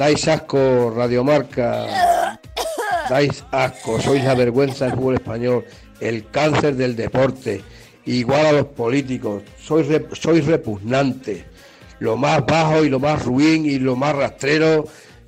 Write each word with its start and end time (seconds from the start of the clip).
dais 0.00 0.26
asco, 0.28 0.90
Radiomarca. 0.96 1.86
Dais 3.10 3.44
asco, 3.52 4.00
sois 4.00 4.24
la 4.24 4.34
vergüenza 4.34 4.86
del 4.86 4.94
fútbol 4.94 5.16
español, 5.16 5.64
el 6.00 6.30
cáncer 6.30 6.74
del 6.74 6.96
deporte, 6.96 7.60
igual 8.06 8.46
a 8.46 8.52
los 8.52 8.66
políticos, 8.68 9.42
sois, 9.60 9.86
sois 10.12 10.46
repugnantes, 10.46 11.44
lo 11.98 12.16
más 12.16 12.46
bajo 12.46 12.82
y 12.82 12.88
lo 12.88 12.98
más 12.98 13.22
ruin 13.26 13.66
y 13.66 13.78
lo 13.78 13.94
más 13.94 14.16
rastrero 14.16 14.86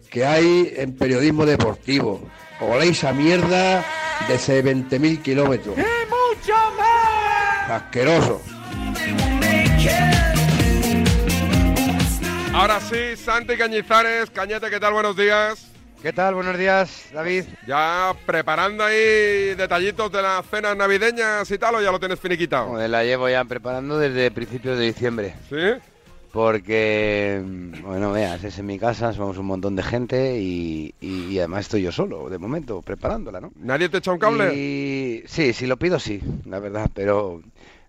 que 0.09 0.25
hay 0.25 0.73
en 0.75 0.97
periodismo 0.97 1.45
deportivo. 1.45 2.23
Oléis 2.61 3.05
a 3.05 3.13
mierda 3.13 3.85
de 4.27 4.65
20.000 4.65 5.21
kilómetros. 5.21 5.77
¡Y 5.77 5.83
mucho 6.09 6.55
más! 6.79 7.71
Asqueroso. 7.83 8.41
Ahora 12.55 12.81
sí, 12.81 13.17
Santi 13.17 13.57
Cañizares, 13.57 14.31
Cañete, 14.31 14.69
¿qué 14.71 14.79
tal? 14.79 14.93
Buenos 14.93 15.17
días. 15.17 15.69
¿Qué 16.03 16.13
tal? 16.13 16.35
Buenos 16.35 16.59
días, 16.59 17.07
David. 17.13 17.45
Ya 17.67 18.15
preparando 18.27 18.85
ahí 18.85 19.55
detallitos 19.57 20.11
de 20.13 20.21
las 20.21 20.45
cenas 20.47 20.77
navideñas 20.77 21.51
y 21.51 21.59
tal, 21.59 21.77
o 21.77 21.81
ya 21.83 21.91
lo 21.93 21.99
tienes 22.01 22.21
finiquitado. 22.21 22.69
Joder, 22.69 22.91
la 22.91 23.05
llevo 23.05 23.29
ya 23.29 23.45
preparando 23.45 23.99
desde 23.99 24.31
principios 24.31 24.79
de 24.79 24.85
diciembre. 24.87 25.35
¿Sí? 25.49 25.81
Porque, 26.33 27.41
mm, 27.45 27.83
bueno, 27.83 28.11
veas, 28.13 28.43
es 28.43 28.59
en 28.59 28.67
mi 28.67 28.79
casa, 28.79 29.13
somos 29.13 29.37
un 29.39 29.47
montón 29.47 29.77
de 29.77 29.83
gente 29.83 30.39
y, 30.41 30.95
y- 31.01 31.27
y 31.27 31.39
además 31.39 31.61
estoy 31.67 31.83
yo 31.83 31.93
solo, 31.93 32.29
de 32.31 32.39
momento, 32.39 32.81
preparándola, 32.83 33.41
¿no? 33.41 33.53
¿Nadie 33.57 33.89
te 33.91 33.99
echa 33.99 34.13
un 34.13 34.19
cable? 34.19 34.55
Y 34.55 35.23
sí, 35.27 35.53
si 35.53 35.67
lo 35.67 35.77
pido, 35.77 35.99
sí, 36.01 36.21
la 36.47 36.59
verdad, 36.59 36.91
pero 36.95 37.43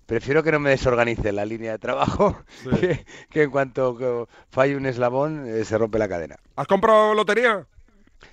prefiero 0.05 0.43
que 0.43 0.51
no 0.51 0.59
me 0.59 0.69
desorganice 0.71 1.31
la 1.31 1.45
línea 1.45 1.71
de 1.73 1.79
trabajo, 1.79 2.37
Sí. 2.63 2.69
que, 2.79 3.05
que 3.29 3.43
en 3.43 3.51
cuanto 3.51 4.27
falle 4.49 4.75
un 4.75 4.85
eslabón 4.85 5.45
eh, 5.47 5.63
se 5.65 5.77
rompe 5.77 5.97
la 5.99 6.07
cadena. 6.09 6.35
¿Has 6.55 6.67
comprado 6.67 7.13
lotería? 7.13 7.65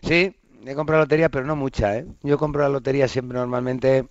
Sí, 0.03 0.35
he 0.67 0.75
comprado 0.75 1.03
lotería, 1.03 1.29
pero 1.29 1.47
no 1.47 1.57
mucha, 1.57 1.97
¿eh? 1.97 2.07
Yo 2.23 2.39
compro 2.39 2.63
la 2.63 2.69
lotería 2.69 3.09
siempre 3.09 3.39
normalmente, 3.39 4.07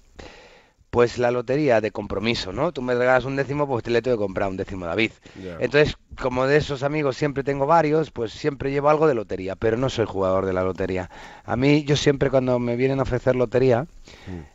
pues 0.90 1.18
la 1.20 1.32
lotería 1.32 1.82
de 1.82 1.92
compromiso, 1.92 2.52
¿no? 2.52 2.72
Tú 2.72 2.82
me 2.82 2.96
regalas 2.96 3.26
un 3.26 3.36
décimo, 3.36 3.68
pues 3.68 3.84
te 3.84 3.92
le 3.92 4.02
tengo 4.02 4.18
que 4.18 4.24
comprar 4.24 4.50
un 4.50 4.58
décimo 4.58 4.86
David. 4.86 5.12
Entonces, 5.60 5.96
como 6.20 6.48
de 6.48 6.58
esos 6.58 6.84
amigos 6.84 7.16
siempre 7.18 7.44
tengo 7.44 7.66
varios, 7.68 8.12
pues 8.12 8.32
siempre 8.32 8.72
llevo 8.72 8.90
algo 8.90 9.08
de 9.08 9.14
lotería, 9.16 9.56
pero 9.56 9.78
no 9.78 9.90
soy 9.90 10.06
jugador 10.06 10.46
de 10.46 10.54
la 10.54 10.64
lotería. 10.64 11.10
A 11.46 11.56
mí, 11.56 11.84
yo 11.84 11.96
siempre 11.96 12.30
cuando 12.30 12.58
me 12.60 12.76
vienen 12.76 13.00
a 13.00 13.04
ofrecer 13.04 13.36
lotería, 13.36 13.86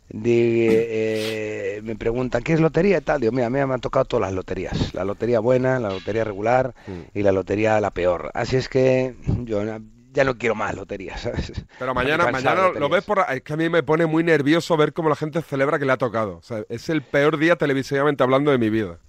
di- 0.09 0.67
eh, 0.69 1.81
me 1.83 1.95
preguntan, 1.95 2.43
¿qué 2.43 2.53
es 2.53 2.59
lotería 2.59 2.97
y 2.97 3.01
tal? 3.01 3.21
Digo, 3.21 3.31
mira, 3.33 3.47
a 3.47 3.49
mí 3.49 3.59
me 3.65 3.73
han 3.73 3.81
tocado 3.81 4.05
todas 4.05 4.21
las 4.27 4.33
loterías. 4.33 4.93
La 4.93 5.03
lotería 5.05 5.39
buena, 5.39 5.79
la 5.79 5.89
lotería 5.89 6.23
regular 6.23 6.73
y 7.13 7.23
la 7.23 7.31
lotería 7.31 7.79
la 7.81 7.91
peor. 7.91 8.31
Así 8.33 8.55
es 8.57 8.69
que 8.69 9.15
yo 9.45 9.63
ya 10.15 10.23
no 10.23 10.37
quiero 10.37 10.55
más 10.55 10.73
loterías, 10.75 11.21
¿sabes? 11.21 11.51
Pero 11.77 11.93
mañana, 11.93 12.31
mañana 12.31 12.69
lo 12.69 12.89
ves 12.89 13.03
por... 13.03 13.23
Es 13.29 13.41
que 13.41 13.53
a 13.53 13.57
mí 13.57 13.69
me 13.69 13.83
pone 13.83 14.05
muy 14.05 14.23
nervioso 14.23 14.77
ver 14.77 14.93
cómo 14.93 15.09
la 15.09 15.15
gente 15.15 15.41
celebra 15.41 15.77
que 15.77 15.85
le 15.85 15.91
ha 15.91 15.97
tocado. 15.97 16.37
O 16.37 16.41
sea, 16.41 16.63
es 16.69 16.89
el 16.89 17.03
peor 17.03 17.37
día 17.37 17.57
televisivamente 17.57 18.23
hablando 18.23 18.51
de 18.51 18.57
mi 18.57 18.69
vida. 18.69 18.99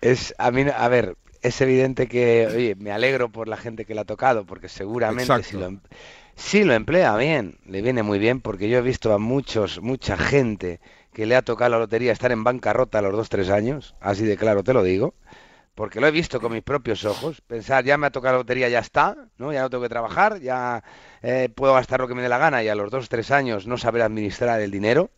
Es, 0.00 0.34
a 0.38 0.50
mí, 0.50 0.64
a 0.74 0.88
ver, 0.88 1.16
es 1.42 1.60
evidente 1.60 2.06
que, 2.06 2.46
oye, 2.46 2.74
me 2.76 2.92
alegro 2.92 3.30
por 3.30 3.48
la 3.48 3.56
gente 3.56 3.84
que 3.84 3.94
le 3.94 4.00
ha 4.00 4.04
tocado, 4.04 4.46
porque 4.46 4.68
seguramente 4.68 5.22
Exacto. 5.24 5.48
si 5.48 5.56
lo, 5.56 5.66
em- 5.66 5.80
si 6.36 6.64
lo 6.64 6.74
emplea 6.74 7.16
bien, 7.16 7.58
le 7.66 7.82
viene 7.82 8.02
muy 8.02 8.18
bien, 8.18 8.40
porque 8.40 8.68
yo 8.68 8.78
he 8.78 8.82
visto 8.82 9.12
a 9.12 9.18
muchos, 9.18 9.80
mucha 9.82 10.16
gente 10.16 10.80
que 11.12 11.26
le 11.26 11.36
ha 11.36 11.42
tocado 11.42 11.70
la 11.70 11.78
lotería 11.78 12.12
estar 12.12 12.32
en 12.32 12.44
bancarrota 12.44 12.98
a 12.98 13.02
los 13.02 13.12
dos, 13.12 13.28
tres 13.28 13.50
años, 13.50 13.94
así 14.00 14.24
de 14.24 14.36
claro 14.36 14.64
te 14.64 14.72
lo 14.72 14.82
digo, 14.82 15.14
porque 15.74 16.00
lo 16.00 16.06
he 16.06 16.10
visto 16.10 16.40
con 16.40 16.52
mis 16.52 16.62
propios 16.62 17.04
ojos, 17.04 17.40
pensar, 17.40 17.84
ya 17.84 17.98
me 17.98 18.06
ha 18.06 18.10
tocado 18.10 18.34
la 18.34 18.38
lotería, 18.38 18.68
ya 18.68 18.78
está, 18.78 19.16
¿no? 19.38 19.52
Ya 19.52 19.62
no 19.62 19.70
tengo 19.70 19.82
que 19.82 19.88
trabajar, 19.88 20.40
ya 20.40 20.84
eh, 21.22 21.48
puedo 21.54 21.74
gastar 21.74 22.00
lo 22.00 22.08
que 22.08 22.14
me 22.14 22.22
dé 22.22 22.28
la 22.28 22.38
gana 22.38 22.62
y 22.62 22.68
a 22.68 22.74
los 22.74 22.90
dos, 22.90 23.08
tres 23.08 23.30
años 23.30 23.66
no 23.66 23.76
saber 23.76 24.02
administrar 24.02 24.60
el 24.60 24.70
dinero. 24.70 25.10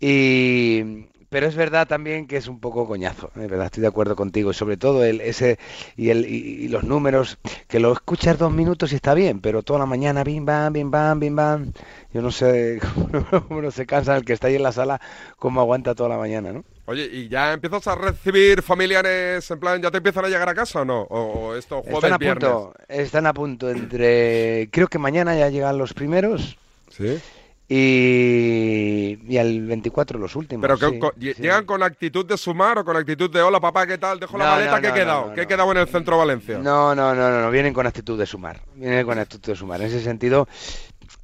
Y, 0.00 1.08
pero 1.28 1.46
es 1.46 1.56
verdad 1.56 1.86
también 1.86 2.26
que 2.26 2.36
es 2.36 2.48
un 2.48 2.60
poco 2.60 2.86
coñazo, 2.86 3.30
es 3.36 3.48
verdad, 3.48 3.66
estoy 3.66 3.82
de 3.82 3.88
acuerdo 3.88 4.16
contigo, 4.16 4.50
y 4.50 4.54
sobre 4.54 4.76
todo 4.76 5.04
el, 5.04 5.20
ese 5.20 5.58
y, 5.96 6.10
el, 6.10 6.24
y, 6.26 6.68
los 6.68 6.84
números, 6.84 7.38
que 7.68 7.80
lo 7.80 7.92
escuchas 7.92 8.38
dos 8.38 8.52
minutos 8.52 8.92
y 8.92 8.96
está 8.96 9.14
bien, 9.14 9.40
pero 9.40 9.62
toda 9.62 9.78
la 9.80 9.86
mañana, 9.86 10.24
bim 10.24 10.44
bam, 10.44 10.72
bim 10.72 10.90
bam, 10.90 11.20
bim 11.20 11.36
bam, 11.36 11.72
yo 12.12 12.22
no 12.22 12.30
sé 12.30 12.80
cómo 13.48 13.62
no 13.62 13.70
se 13.70 13.86
cansa 13.86 14.16
el 14.16 14.24
que 14.24 14.32
está 14.32 14.48
ahí 14.48 14.56
en 14.56 14.62
la 14.62 14.72
sala, 14.72 15.00
cómo 15.38 15.60
aguanta 15.60 15.94
toda 15.94 16.08
la 16.10 16.18
mañana, 16.18 16.52
¿no? 16.52 16.64
Oye, 16.86 17.04
¿y 17.04 17.28
ya 17.28 17.52
empiezas 17.52 17.86
a 17.86 17.94
recibir 17.96 18.62
familiares 18.62 19.50
en 19.50 19.60
plan, 19.60 19.82
ya 19.82 19.90
te 19.90 19.98
empiezan 19.98 20.24
a 20.24 20.28
llegar 20.28 20.48
a 20.48 20.54
casa 20.54 20.80
o 20.80 20.84
no? 20.86 21.02
¿O, 21.02 21.48
o 21.50 21.54
esto 21.54 21.82
jueves, 21.82 22.04
Están 22.04 22.12
a 22.14 22.18
viernes? 22.18 22.50
punto, 22.50 22.74
están 22.88 23.26
a 23.26 23.34
punto 23.34 23.70
entre, 23.70 24.68
creo 24.72 24.88
que 24.88 24.98
mañana 24.98 25.36
ya 25.36 25.50
llegan 25.50 25.76
los 25.76 25.92
primeros 25.92 26.56
Sí. 26.90 27.22
Y, 27.68 29.18
y 29.32 29.38
al 29.38 29.60
24 29.66 30.18
los 30.18 30.36
últimos. 30.36 30.62
Pero 30.62 30.78
que, 30.78 30.88
sí, 30.94 30.98
co- 30.98 31.12
sí. 31.18 31.34
¿llegan 31.42 31.64
con 31.64 31.82
actitud 31.82 32.24
de 32.26 32.36
sumar 32.36 32.78
o 32.78 32.84
con 32.84 32.96
actitud 32.96 33.30
de 33.30 33.42
hola 33.42 33.60
papá, 33.60 33.86
¿qué 33.86 33.98
tal? 33.98 34.18
Dejo 34.20 34.38
la 34.38 34.44
No, 34.44 34.50
maleta, 34.52 34.76
no, 34.76 34.82
¿qué 34.82 34.88
he 34.88 34.92
quedado? 34.92 35.34
¿Qué 35.34 35.40
he 35.42 35.46
quedado 35.46 35.72
en 35.72 35.78
el 35.78 35.88
centro 35.88 36.14
de 36.14 36.18
Valencia? 36.18 36.58
No, 36.58 36.94
no, 36.94 37.14
no, 37.14 37.30
no, 37.30 37.40
no, 37.42 37.50
vienen 37.50 37.74
con 37.74 37.86
actitud 37.86 38.18
de 38.18 38.26
sumar. 38.26 38.60
Vienen 38.74 39.04
con 39.06 39.18
actitud 39.18 39.50
de 39.52 39.56
sumar. 39.56 39.80
En 39.80 39.88
ese 39.88 40.00
sentido, 40.02 40.48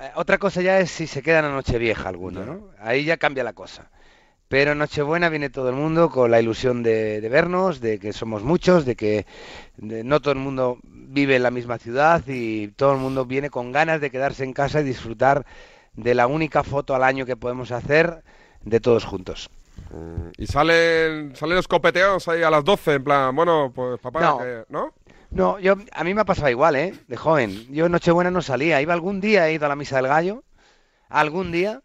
eh, 0.01 0.11
otra 0.17 0.39
cosa 0.39 0.61
ya 0.63 0.79
es 0.81 0.91
si 0.91 1.07
se 1.07 1.23
quedan 1.23 1.45
a 1.45 1.51
Nochevieja 1.51 2.09
alguno, 2.09 2.45
¿no? 2.45 2.69
Ahí 2.81 3.05
ya 3.05 3.17
cambia 3.17 3.45
la 3.45 3.53
cosa. 3.53 3.91
Pero 4.49 4.73
en 4.73 4.79
Nochebuena 4.79 5.31
viene 5.31 5.49
todo 5.51 5.71
el 5.71 5.75
mundo 5.75 6.11
con 6.11 6.31
la 6.31 6.41
ilusión 6.41 6.83
de, 6.83 7.21
de 7.21 7.29
vernos, 7.29 7.81
de 7.81 7.99
que 7.99 8.13
somos 8.13 8.43
muchos, 8.45 8.85
de 8.85 8.95
que 8.95 9.27
de- 9.79 10.05
no 10.05 10.21
todo 10.21 10.33
el 10.33 10.39
mundo 10.39 10.79
vive 10.85 11.37
en 11.37 11.43
la 11.43 11.51
misma 11.51 11.79
ciudad 11.79 12.23
y 12.27 12.69
todo 12.69 12.93
el 12.93 12.99
mundo 12.99 13.25
viene 13.25 13.49
con 13.51 13.73
ganas 13.73 14.01
de 14.01 14.11
quedarse 14.11 14.45
en 14.45 14.53
casa 14.53 14.81
y 14.81 14.85
disfrutar 14.85 15.47
de 15.97 16.15
la 16.15 16.27
única 16.27 16.63
foto 16.63 16.95
al 16.95 17.03
año 17.05 17.27
que 17.27 17.37
podemos 17.37 17.71
hacer 17.73 18.23
de 18.65 18.81
todos 18.81 19.05
juntos. 19.05 19.51
Mm, 19.91 20.31
Y 20.39 20.47
salen, 20.47 21.37
salen 21.37 21.57
los 21.57 21.69
copeteos 21.69 22.27
ahí 22.29 22.43
a 22.43 22.51
las 22.51 22.65
12, 22.65 22.95
en 22.95 23.05
plan, 23.05 23.35
bueno, 23.37 23.73
pues 23.75 24.01
papá, 24.01 24.21
No. 24.21 24.39
que- 24.39 24.65
¿no? 24.69 24.93
No, 25.31 25.59
yo 25.59 25.75
a 25.93 26.05
mí 26.05 26.15
me 26.15 26.21
ha 26.21 26.25
pasado 26.25 26.49
igual, 26.49 26.77
¿eh? 26.77 26.95
De 27.09 27.17
joven. 27.17 27.67
Yo 27.73 27.87
en 27.87 27.93
Nochebuena 27.93 28.31
no 28.31 28.41
salía. 28.41 28.81
Iba 28.81 28.95
algún 28.95 29.21
día, 29.21 29.49
he 29.49 29.55
ido 29.55 29.67
a 29.67 29.69
la 29.69 29.75
misa 29.77 29.97
del 29.97 30.07
gallo, 30.07 30.45
algún 31.09 31.51
día, 31.51 31.83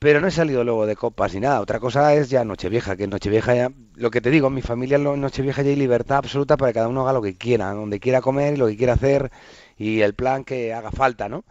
pero 0.00 0.20
no 0.20 0.26
he 0.26 0.32
salido 0.32 0.64
luego 0.64 0.84
de 0.86 0.96
copas 0.96 1.32
ni 1.34 1.40
nada. 1.40 1.60
Otra 1.60 1.78
cosa 1.78 2.12
es 2.14 2.28
ya 2.28 2.44
Nochevieja, 2.44 2.96
que 2.96 3.06
Nochevieja 3.06 3.54
ya, 3.54 3.70
lo 3.94 4.10
que 4.10 4.20
te 4.20 4.30
digo, 4.30 4.48
en 4.48 4.54
mi 4.54 4.62
familia 4.62 4.96
en 4.96 5.20
Nochevieja 5.20 5.62
ya 5.62 5.70
hay 5.70 5.76
libertad 5.76 6.18
absoluta 6.18 6.56
para 6.56 6.70
que 6.72 6.74
cada 6.74 6.88
uno 6.88 7.02
haga 7.02 7.12
lo 7.12 7.22
que 7.22 7.36
quiera, 7.36 7.72
donde 7.72 8.00
quiera 8.00 8.20
comer 8.20 8.54
y 8.54 8.56
lo 8.56 8.66
que 8.66 8.76
quiera 8.76 8.94
hacer 8.94 9.30
y 9.76 10.00
el 10.00 10.14
plan 10.14 10.42
que 10.42 10.74
haga 10.74 10.90
falta, 10.90 11.28
¿no? 11.28 11.44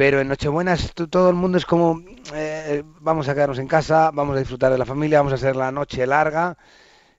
Pero 0.00 0.18
en 0.18 0.28
Nochebuena 0.28 0.72
es- 0.72 0.94
tú- 0.94 1.08
todo 1.08 1.28
el 1.28 1.36
mundo 1.36 1.58
es 1.58 1.66
como, 1.66 2.00
eh, 2.32 2.82
vamos 3.02 3.28
a 3.28 3.34
quedarnos 3.34 3.58
en 3.58 3.66
casa, 3.66 4.10
vamos 4.14 4.34
a 4.34 4.38
disfrutar 4.38 4.72
de 4.72 4.78
la 4.78 4.86
familia, 4.86 5.18
vamos 5.18 5.32
a 5.34 5.36
hacer 5.36 5.56
la 5.56 5.70
noche 5.70 6.06
larga 6.06 6.56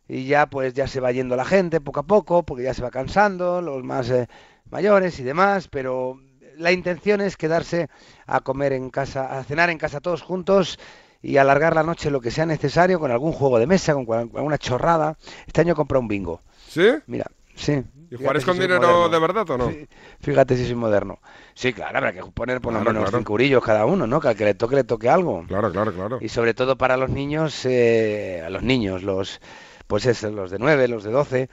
y 0.08 0.26
ya 0.26 0.48
pues 0.48 0.74
ya 0.74 0.88
se 0.88 1.00
va 1.00 1.12
yendo 1.12 1.36
la 1.36 1.46
gente 1.46 1.80
poco 1.80 2.00
a 2.00 2.04
poco, 2.08 2.42
porque 2.42 2.64
ya 2.64 2.74
se 2.74 2.82
va 2.82 2.90
cansando, 2.90 3.62
los 3.62 3.84
más 3.84 4.10
eh, 4.10 4.28
mayores 4.72 5.20
y 5.20 5.24
demás, 5.24 5.68
pero 5.68 6.20
la 6.58 6.72
intención 6.72 7.22
es 7.22 7.38
quedarse 7.38 7.88
a 8.26 8.40
comer 8.40 8.74
en 8.74 8.90
casa, 8.90 9.38
a 9.38 9.44
cenar 9.44 9.70
en 9.70 9.78
casa 9.78 10.00
todos 10.00 10.24
juntos 10.24 10.80
y 11.22 11.38
alargar 11.38 11.76
la 11.76 11.84
noche 11.84 12.10
lo 12.10 12.20
que 12.20 12.32
sea 12.32 12.48
necesario 12.48 13.00
con 13.00 13.12
algún 13.12 13.32
juego 13.32 13.60
de 13.60 13.68
mesa, 13.68 13.94
con 13.94 14.32
alguna 14.36 14.58
chorrada. 14.58 15.18
Este 15.46 15.62
año 15.62 15.74
he 15.74 15.76
comprado 15.76 16.02
un 16.02 16.08
bingo. 16.08 16.42
¿Sí? 16.68 16.88
Mira, 17.06 17.26
sí. 17.62 17.84
¿Y 18.10 18.18
jugaréis 18.18 18.44
con 18.44 18.60
dinero 18.60 19.08
de 19.08 19.20
verdad 19.20 19.50
o 19.50 19.58
no? 19.58 19.70
Fí- 19.70 19.88
Fíjate 20.20 20.58
si 20.58 20.66
soy 20.66 20.76
moderno. 20.76 21.20
Sí, 21.54 21.72
claro, 21.72 21.98
habrá 21.98 22.12
que 22.12 22.22
poner 22.34 22.60
por 22.60 22.74
lo 22.74 22.80
Claro, 22.80 22.94
menos 22.94 23.10
claro. 23.10 23.24
cinco 23.26 23.62
cada 23.62 23.86
uno, 23.86 24.06
¿no? 24.06 24.20
Que 24.20 24.28
al 24.30 24.36
que 24.36 24.44
le 24.46 24.54
toque, 24.54 24.76
le 24.76 24.84
toque 24.84 25.08
algo. 25.10 25.46
Claro, 25.48 25.72
claro, 25.72 25.94
claro. 25.94 26.18
Y 26.20 26.28
sobre 26.28 26.54
todo 26.54 26.78
para 26.78 26.98
los 26.98 27.10
niños, 27.10 27.66
eh, 27.66 28.44
a 28.46 28.50
los 28.50 28.64
niños, 28.64 29.04
los 29.04 29.40
pues 29.88 30.06
es, 30.06 30.24
los 30.24 30.52
de 30.52 30.60
9, 30.60 30.88
los 30.88 31.04
de 31.04 31.12
12, 31.12 31.50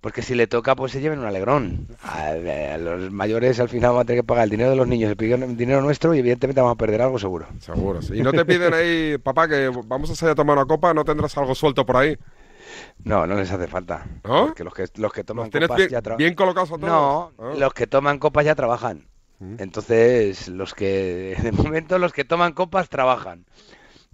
porque 0.00 0.22
si 0.22 0.34
le 0.34 0.46
toca, 0.46 0.76
pues 0.76 0.92
se 0.92 1.00
lleven 1.00 1.18
un 1.20 1.26
alegrón. 1.26 1.88
A, 2.02 2.28
a 2.30 2.78
los 2.78 3.10
mayores 3.10 3.58
al 3.58 3.68
final 3.68 3.92
van 3.92 4.02
a 4.02 4.04
tener 4.04 4.22
que 4.22 4.26
pagar 4.26 4.44
el 4.44 4.50
dinero 4.50 4.70
de 4.70 4.76
los 4.76 4.86
niños, 4.86 5.10
el 5.18 5.56
dinero 5.56 5.80
nuestro 5.80 6.14
y 6.14 6.18
evidentemente 6.18 6.60
vamos 6.60 6.74
a 6.74 6.78
perder 6.78 7.02
algo 7.02 7.18
seguro. 7.18 7.46
Seguro, 7.60 8.02
sí. 8.02 8.14
Y 8.16 8.22
no 8.22 8.32
te 8.32 8.44
piden 8.44 8.74
ahí, 8.74 9.16
papá, 9.18 9.48
que 9.48 9.70
vamos 9.86 10.10
a 10.10 10.14
salir 10.14 10.32
a 10.32 10.34
tomar 10.34 10.56
una 10.56 10.66
copa, 10.66 10.92
¿no 10.94 11.04
tendrás 11.04 11.36
algo 11.38 11.54
suelto 11.54 11.84
por 11.86 11.96
ahí? 11.96 12.16
No, 13.04 13.26
no 13.26 13.34
les 13.36 13.50
hace 13.50 13.66
falta. 13.66 14.06
¿No? 14.24 14.46
Porque 14.46 14.64
los 14.64 14.74
que, 14.74 14.86
los 14.96 15.12
que 15.12 15.24
toman 15.24 15.44
¿Los 15.46 15.50
tienes 15.50 15.68
copas 15.68 15.78
bien, 15.78 15.90
ya 15.90 16.02
tra- 16.02 16.16
bien 16.16 16.34
colocados 16.34 16.70
a 16.72 16.74
todos? 16.76 16.88
No, 16.88 17.32
Ah. 17.38 17.52
los 17.56 17.74
que 17.74 17.86
toman 17.86 18.18
copas 18.18 18.44
ya 18.44 18.54
trabajan. 18.54 19.06
Entonces, 19.58 20.48
los 20.48 20.74
que, 20.74 21.36
de 21.42 21.52
momento, 21.52 21.98
los 21.98 22.12
que 22.12 22.24
toman 22.24 22.52
copas 22.52 22.88
trabajan. 22.88 23.44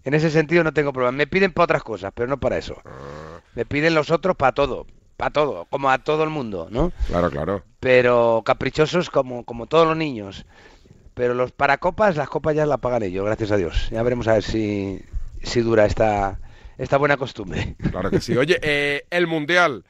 En 0.04 0.14
ese 0.14 0.30
sentido 0.30 0.64
no 0.64 0.72
tengo 0.72 0.92
problema. 0.92 1.12
Me 1.16 1.26
piden 1.26 1.52
para 1.52 1.64
otras 1.64 1.82
cosas, 1.82 2.12
pero 2.14 2.26
no 2.28 2.38
para 2.40 2.56
eso. 2.58 2.76
Ah, 2.84 3.40
Me 3.54 3.64
piden 3.66 3.94
los 3.94 4.10
otros 4.10 4.34
para 4.36 4.52
todo, 4.52 4.86
para 5.16 5.30
todo, 5.30 5.66
como 5.70 5.90
a 5.90 5.98
todo 5.98 6.24
el 6.24 6.30
mundo, 6.30 6.68
¿no? 6.70 6.90
claro, 7.08 7.30
claro. 7.30 7.62
Pero 7.80 8.42
caprichosos 8.44 9.10
como, 9.10 9.44
como 9.44 9.66
todos 9.66 9.86
los 9.86 9.96
niños. 9.96 10.46
Pero 11.14 11.34
los 11.34 11.52
para 11.52 11.76
copas, 11.78 12.16
las 12.16 12.28
copas 12.30 12.54
ya 12.54 12.64
las 12.64 12.78
pagan 12.78 13.02
ellos, 13.02 13.24
gracias 13.26 13.50
a 13.50 13.56
Dios. 13.56 13.88
Ya 13.90 14.02
veremos 14.02 14.26
a 14.28 14.34
ver 14.34 14.42
si, 14.42 15.02
si 15.42 15.60
dura 15.60 15.84
esta, 15.84 16.38
esta 16.80 16.96
buena 16.96 17.16
costumbre. 17.16 17.76
Claro 17.90 18.10
que 18.10 18.20
sí. 18.20 18.36
Oye, 18.36 18.58
eh, 18.62 19.04
el 19.10 19.26
Mundial. 19.26 19.84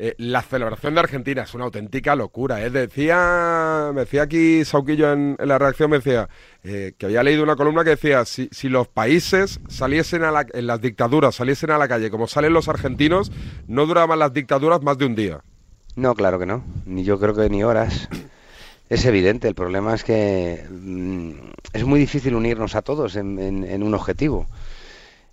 Eh, 0.00 0.14
la 0.18 0.42
celebración 0.42 0.94
de 0.94 1.00
Argentina 1.00 1.42
es 1.42 1.54
una 1.54 1.64
auténtica 1.64 2.14
locura. 2.14 2.64
¿eh? 2.64 2.70
Decía, 2.70 3.90
me 3.92 4.02
decía 4.02 4.22
aquí 4.22 4.64
Sauquillo 4.64 5.12
en, 5.12 5.36
la 5.40 5.58
reacción, 5.58 5.90
me 5.90 5.96
decía 5.96 6.28
eh, 6.62 6.92
que 6.96 7.06
había 7.06 7.24
leído 7.24 7.42
una 7.42 7.56
columna 7.56 7.82
que 7.82 7.90
decía, 7.90 8.24
si, 8.24 8.48
si 8.52 8.68
los 8.68 8.86
países 8.86 9.58
saliesen 9.68 10.22
a 10.22 10.30
la, 10.30 10.46
en 10.52 10.68
las 10.68 10.80
dictaduras, 10.80 11.34
saliesen 11.34 11.72
a 11.72 11.78
la 11.78 11.88
calle 11.88 12.12
como 12.12 12.28
salen 12.28 12.52
los 12.52 12.68
argentinos, 12.68 13.32
no 13.66 13.86
duraban 13.86 14.20
las 14.20 14.32
dictaduras 14.32 14.82
más 14.82 14.98
de 14.98 15.06
un 15.06 15.16
día. 15.16 15.40
No, 15.96 16.14
claro 16.14 16.38
que 16.38 16.46
no. 16.46 16.62
Ni 16.86 17.02
yo 17.02 17.18
creo 17.18 17.34
que 17.34 17.50
ni 17.50 17.64
horas. 17.64 18.08
Es 18.88 19.04
evidente, 19.04 19.48
el 19.48 19.56
problema 19.56 19.94
es 19.94 20.04
que 20.04 20.64
mm, 20.70 21.32
es 21.72 21.84
muy 21.84 21.98
difícil 21.98 22.36
unirnos 22.36 22.76
a 22.76 22.82
todos 22.82 23.16
en 23.16 23.82
un 23.82 23.94
objetivo 23.94 24.46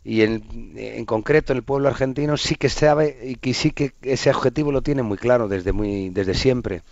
y 0.06 0.22
en, 0.22 0.44
en, 0.78 1.04
concreto 1.06 1.52
el 1.52 1.63
pueblo 1.63 1.90
argentino 1.90 2.38
sí 2.38 2.56
que 2.56 2.69
sabe 2.69 3.18
y 3.24 3.36
que 3.36 3.56
sí 3.56 3.72
que 3.72 3.94
ese 4.04 4.30
objetivo 4.30 4.72
lo 4.72 4.84
tiene 4.84 5.02
muy 5.02 5.18
claro 5.18 5.48
desde 5.48 5.74
muy 5.74 6.12
desde 6.12 6.36
siempre 6.36 6.84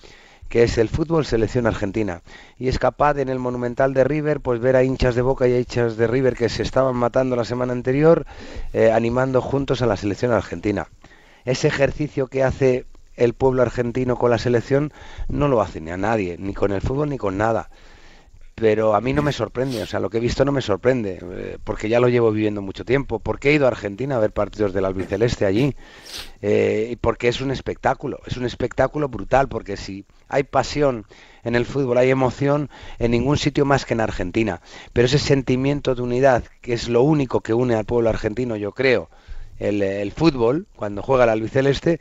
que 0.49 0.63
es 0.63 0.77
el 0.77 0.87
fútbol 0.87 1.25
selección 1.25 1.65
argentina. 1.65 2.21
Y 2.59 2.67
es 2.67 2.77
capaz 2.77 3.17
en 3.17 3.29
el 3.29 3.39
monumental 3.39 3.95
de 3.95 4.03
River 4.03 4.39
pues 4.39 4.59
ver 4.59 4.75
a 4.75 4.83
hinchas 4.83 5.15
de 5.15 5.23
Boca 5.23 5.47
y 5.47 5.53
a 5.53 5.57
hinchas 5.57 5.97
de 5.97 6.05
River 6.05 6.35
que 6.35 6.47
se 6.47 6.61
estaban 6.61 6.95
matando 6.95 7.35
la 7.35 7.43
semana 7.43 7.73
anterior 7.73 8.27
eh, 8.73 8.91
animando 8.91 9.41
juntos 9.41 9.81
a 9.81 9.87
la 9.87 9.97
selección 9.97 10.31
argentina. 10.31 10.89
Ese 11.45 11.69
ejercicio 11.69 12.27
que 12.27 12.43
hace 12.43 12.85
el 13.15 13.33
pueblo 13.33 13.63
argentino 13.63 14.15
con 14.15 14.29
la 14.29 14.37
selección 14.37 14.93
no 15.27 15.47
lo 15.47 15.59
hace 15.59 15.81
ni 15.81 15.89
a 15.89 15.97
nadie 15.97 16.35
ni 16.37 16.53
con 16.53 16.71
el 16.71 16.81
fútbol 16.81 17.09
ni 17.09 17.17
con 17.17 17.37
nada 17.37 17.69
pero 18.55 18.93
a 18.93 19.01
mí 19.01 19.13
no 19.13 19.23
me 19.23 19.31
sorprende, 19.31 19.81
o 19.81 19.85
sea, 19.85 19.99
lo 19.99 20.09
que 20.09 20.17
he 20.17 20.21
visto 20.21 20.45
no 20.45 20.51
me 20.51 20.61
sorprende, 20.61 21.19
eh, 21.21 21.57
porque 21.63 21.89
ya 21.89 21.99
lo 21.99 22.07
llevo 22.07 22.31
viviendo 22.31 22.61
mucho 22.61 22.85
tiempo, 22.85 23.19
porque 23.19 23.49
he 23.49 23.53
ido 23.53 23.65
a 23.65 23.69
Argentina 23.69 24.15
a 24.15 24.19
ver 24.19 24.31
partidos 24.31 24.73
del 24.73 24.85
albiceleste 24.85 25.45
allí, 25.45 25.75
eh, 26.41 26.95
porque 27.01 27.29
es 27.29 27.41
un 27.41 27.49
espectáculo, 27.49 28.19
es 28.27 28.37
un 28.37 28.45
espectáculo 28.45 29.09
brutal, 29.09 29.47
porque 29.47 29.75
si 29.75 30.05
hay 30.27 30.43
pasión 30.43 31.05
en 31.43 31.55
el 31.55 31.65
fútbol, 31.65 31.97
hay 31.97 32.11
emoción 32.11 32.69
en 32.99 33.11
ningún 33.11 33.37
sitio 33.37 33.65
más 33.65 33.85
que 33.85 33.95
en 33.95 34.01
Argentina, 34.01 34.61
pero 34.93 35.07
ese 35.07 35.19
sentimiento 35.19 35.95
de 35.95 36.03
unidad, 36.03 36.43
que 36.61 36.73
es 36.73 36.89
lo 36.89 37.01
único 37.01 37.41
que 37.41 37.55
une 37.55 37.73
al 37.73 37.85
pueblo 37.85 38.09
argentino, 38.09 38.55
yo 38.55 38.71
creo, 38.71 39.09
el, 39.57 40.11
fútbol, 40.11 40.67
cuando 40.75 41.01
juega 41.01 41.23
el 41.23 41.29
albiceleste, 41.31 41.99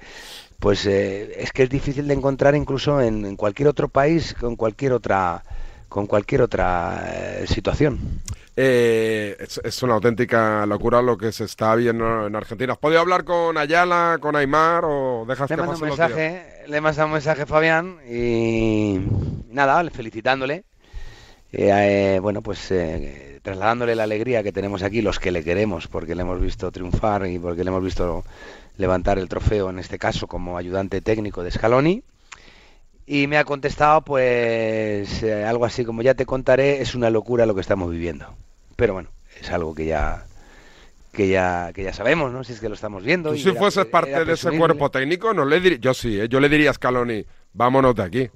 pues 0.59 0.85
eh, 0.87 1.33
es 1.39 1.53
que 1.53 1.65
es 1.65 1.71
difícil 1.71 2.09
de 2.09 2.15
encontrar 2.15 2.55
incluso 2.55 3.01
en, 3.01 3.25
en 3.25 3.37
cualquier 3.37 3.69
otro 3.69 3.89
país, 3.89 4.35
con 4.35 4.57
cualquier 4.57 4.93
otra 4.93 5.45
con 5.93 6.07
cualquier 6.07 6.41
otra 6.41 7.05
eh, 7.07 7.45
situación. 7.47 8.23
Eh, 8.57 9.37
es, 9.63 9.83
una 9.83 9.93
auténtica 9.93 10.65
locura 10.65 11.03
lo 11.03 11.19
que 11.19 11.33
se 11.33 11.45
está 11.45 11.75
viendo 11.75 12.27
en 12.27 12.35
Argentina. 12.35 12.73
¿Has 12.73 12.79
podido 12.79 13.01
hablar 13.01 13.25
con 13.25 13.59
Ayala, 13.59 14.17
con 14.19 14.35
Aymar 14.35 14.85
o 14.87 15.27
dejas 15.29 15.51
le 15.51 15.57
que 15.57 15.63
un 15.63 15.81
mensaje, 15.81 16.65
Le 16.67 16.77
he 16.79 16.81
mandado 16.81 17.07
un 17.09 17.13
mensaje 17.13 17.43
a 17.43 17.47
Fabián 17.47 17.99
y 18.11 19.01
nada, 19.51 19.85
felicitándole. 19.91 20.65
Eh, 21.53 22.19
bueno, 22.23 22.41
pues 22.41 22.73
trasladándole 23.43 23.95
la 23.95 24.05
alegría 24.05 24.43
que 24.43 24.53
tenemos 24.53 24.83
aquí, 24.83 25.03
los 25.03 25.19
que 25.19 25.31
le 25.31 25.45
queremos, 25.45 25.89
porque 25.89 26.15
le 26.15 26.23
hemos 26.23 26.41
visto 26.41 26.73
triunfar 26.73 27.27
y 27.27 27.39
porque 27.39 27.65
le 27.65 27.69
hemos 27.71 27.85
visto 27.85 28.25
levantar 28.79 29.19
el 29.19 29.29
trofeo, 29.29 29.69
en 29.69 29.79
este 29.79 29.99
caso 29.99 30.27
como 30.27 30.57
ayudante 30.57 31.03
técnico 31.03 31.43
de 31.43 31.51
Scaloni. 31.51 32.03
Y 33.07 33.27
me 33.27 33.37
ha 33.37 33.45
contestado, 33.45 34.03
pues, 34.03 35.23
eh, 35.23 35.45
algo 35.45 35.65
así 35.65 35.85
como 35.85 36.03
ya 36.03 36.15
te 36.15 36.25
contaré, 36.25 36.81
es 36.81 36.95
una 36.95 37.11
locura 37.11 37.47
lo 37.47 37.55
que 37.55 37.61
estamos 37.61 37.91
viviendo. 37.91 38.35
Pero 38.77 38.95
bueno, 38.95 39.11
es 39.41 39.51
algo 39.51 39.75
que 39.75 39.87
ya 39.87 40.25
que 41.13 41.29
ya 41.29 41.73
que 41.75 41.83
ya 41.83 41.93
sabemos, 41.93 42.33
¿no? 42.33 42.43
Si 42.43 42.53
es 42.53 42.61
que 42.61 42.69
lo 42.69 42.75
estamos 42.75 43.05
viendo. 43.05 43.35
si 43.35 43.51
fueses 43.53 43.85
parte 43.87 44.25
de 44.25 44.33
ese 44.33 44.57
cuerpo 44.57 44.91
técnico, 44.91 45.35
no 45.35 45.45
le 45.45 45.61
diría, 45.61 45.79
yo 45.79 45.95
sí, 45.95 46.19
¿eh? 46.21 46.29
yo 46.29 46.41
le 46.41 46.49
diría 46.49 46.71
a 46.71 46.75
Scaloni, 46.75 47.25
vámonos 47.53 47.95
de 47.95 48.03
aquí. 48.03 48.31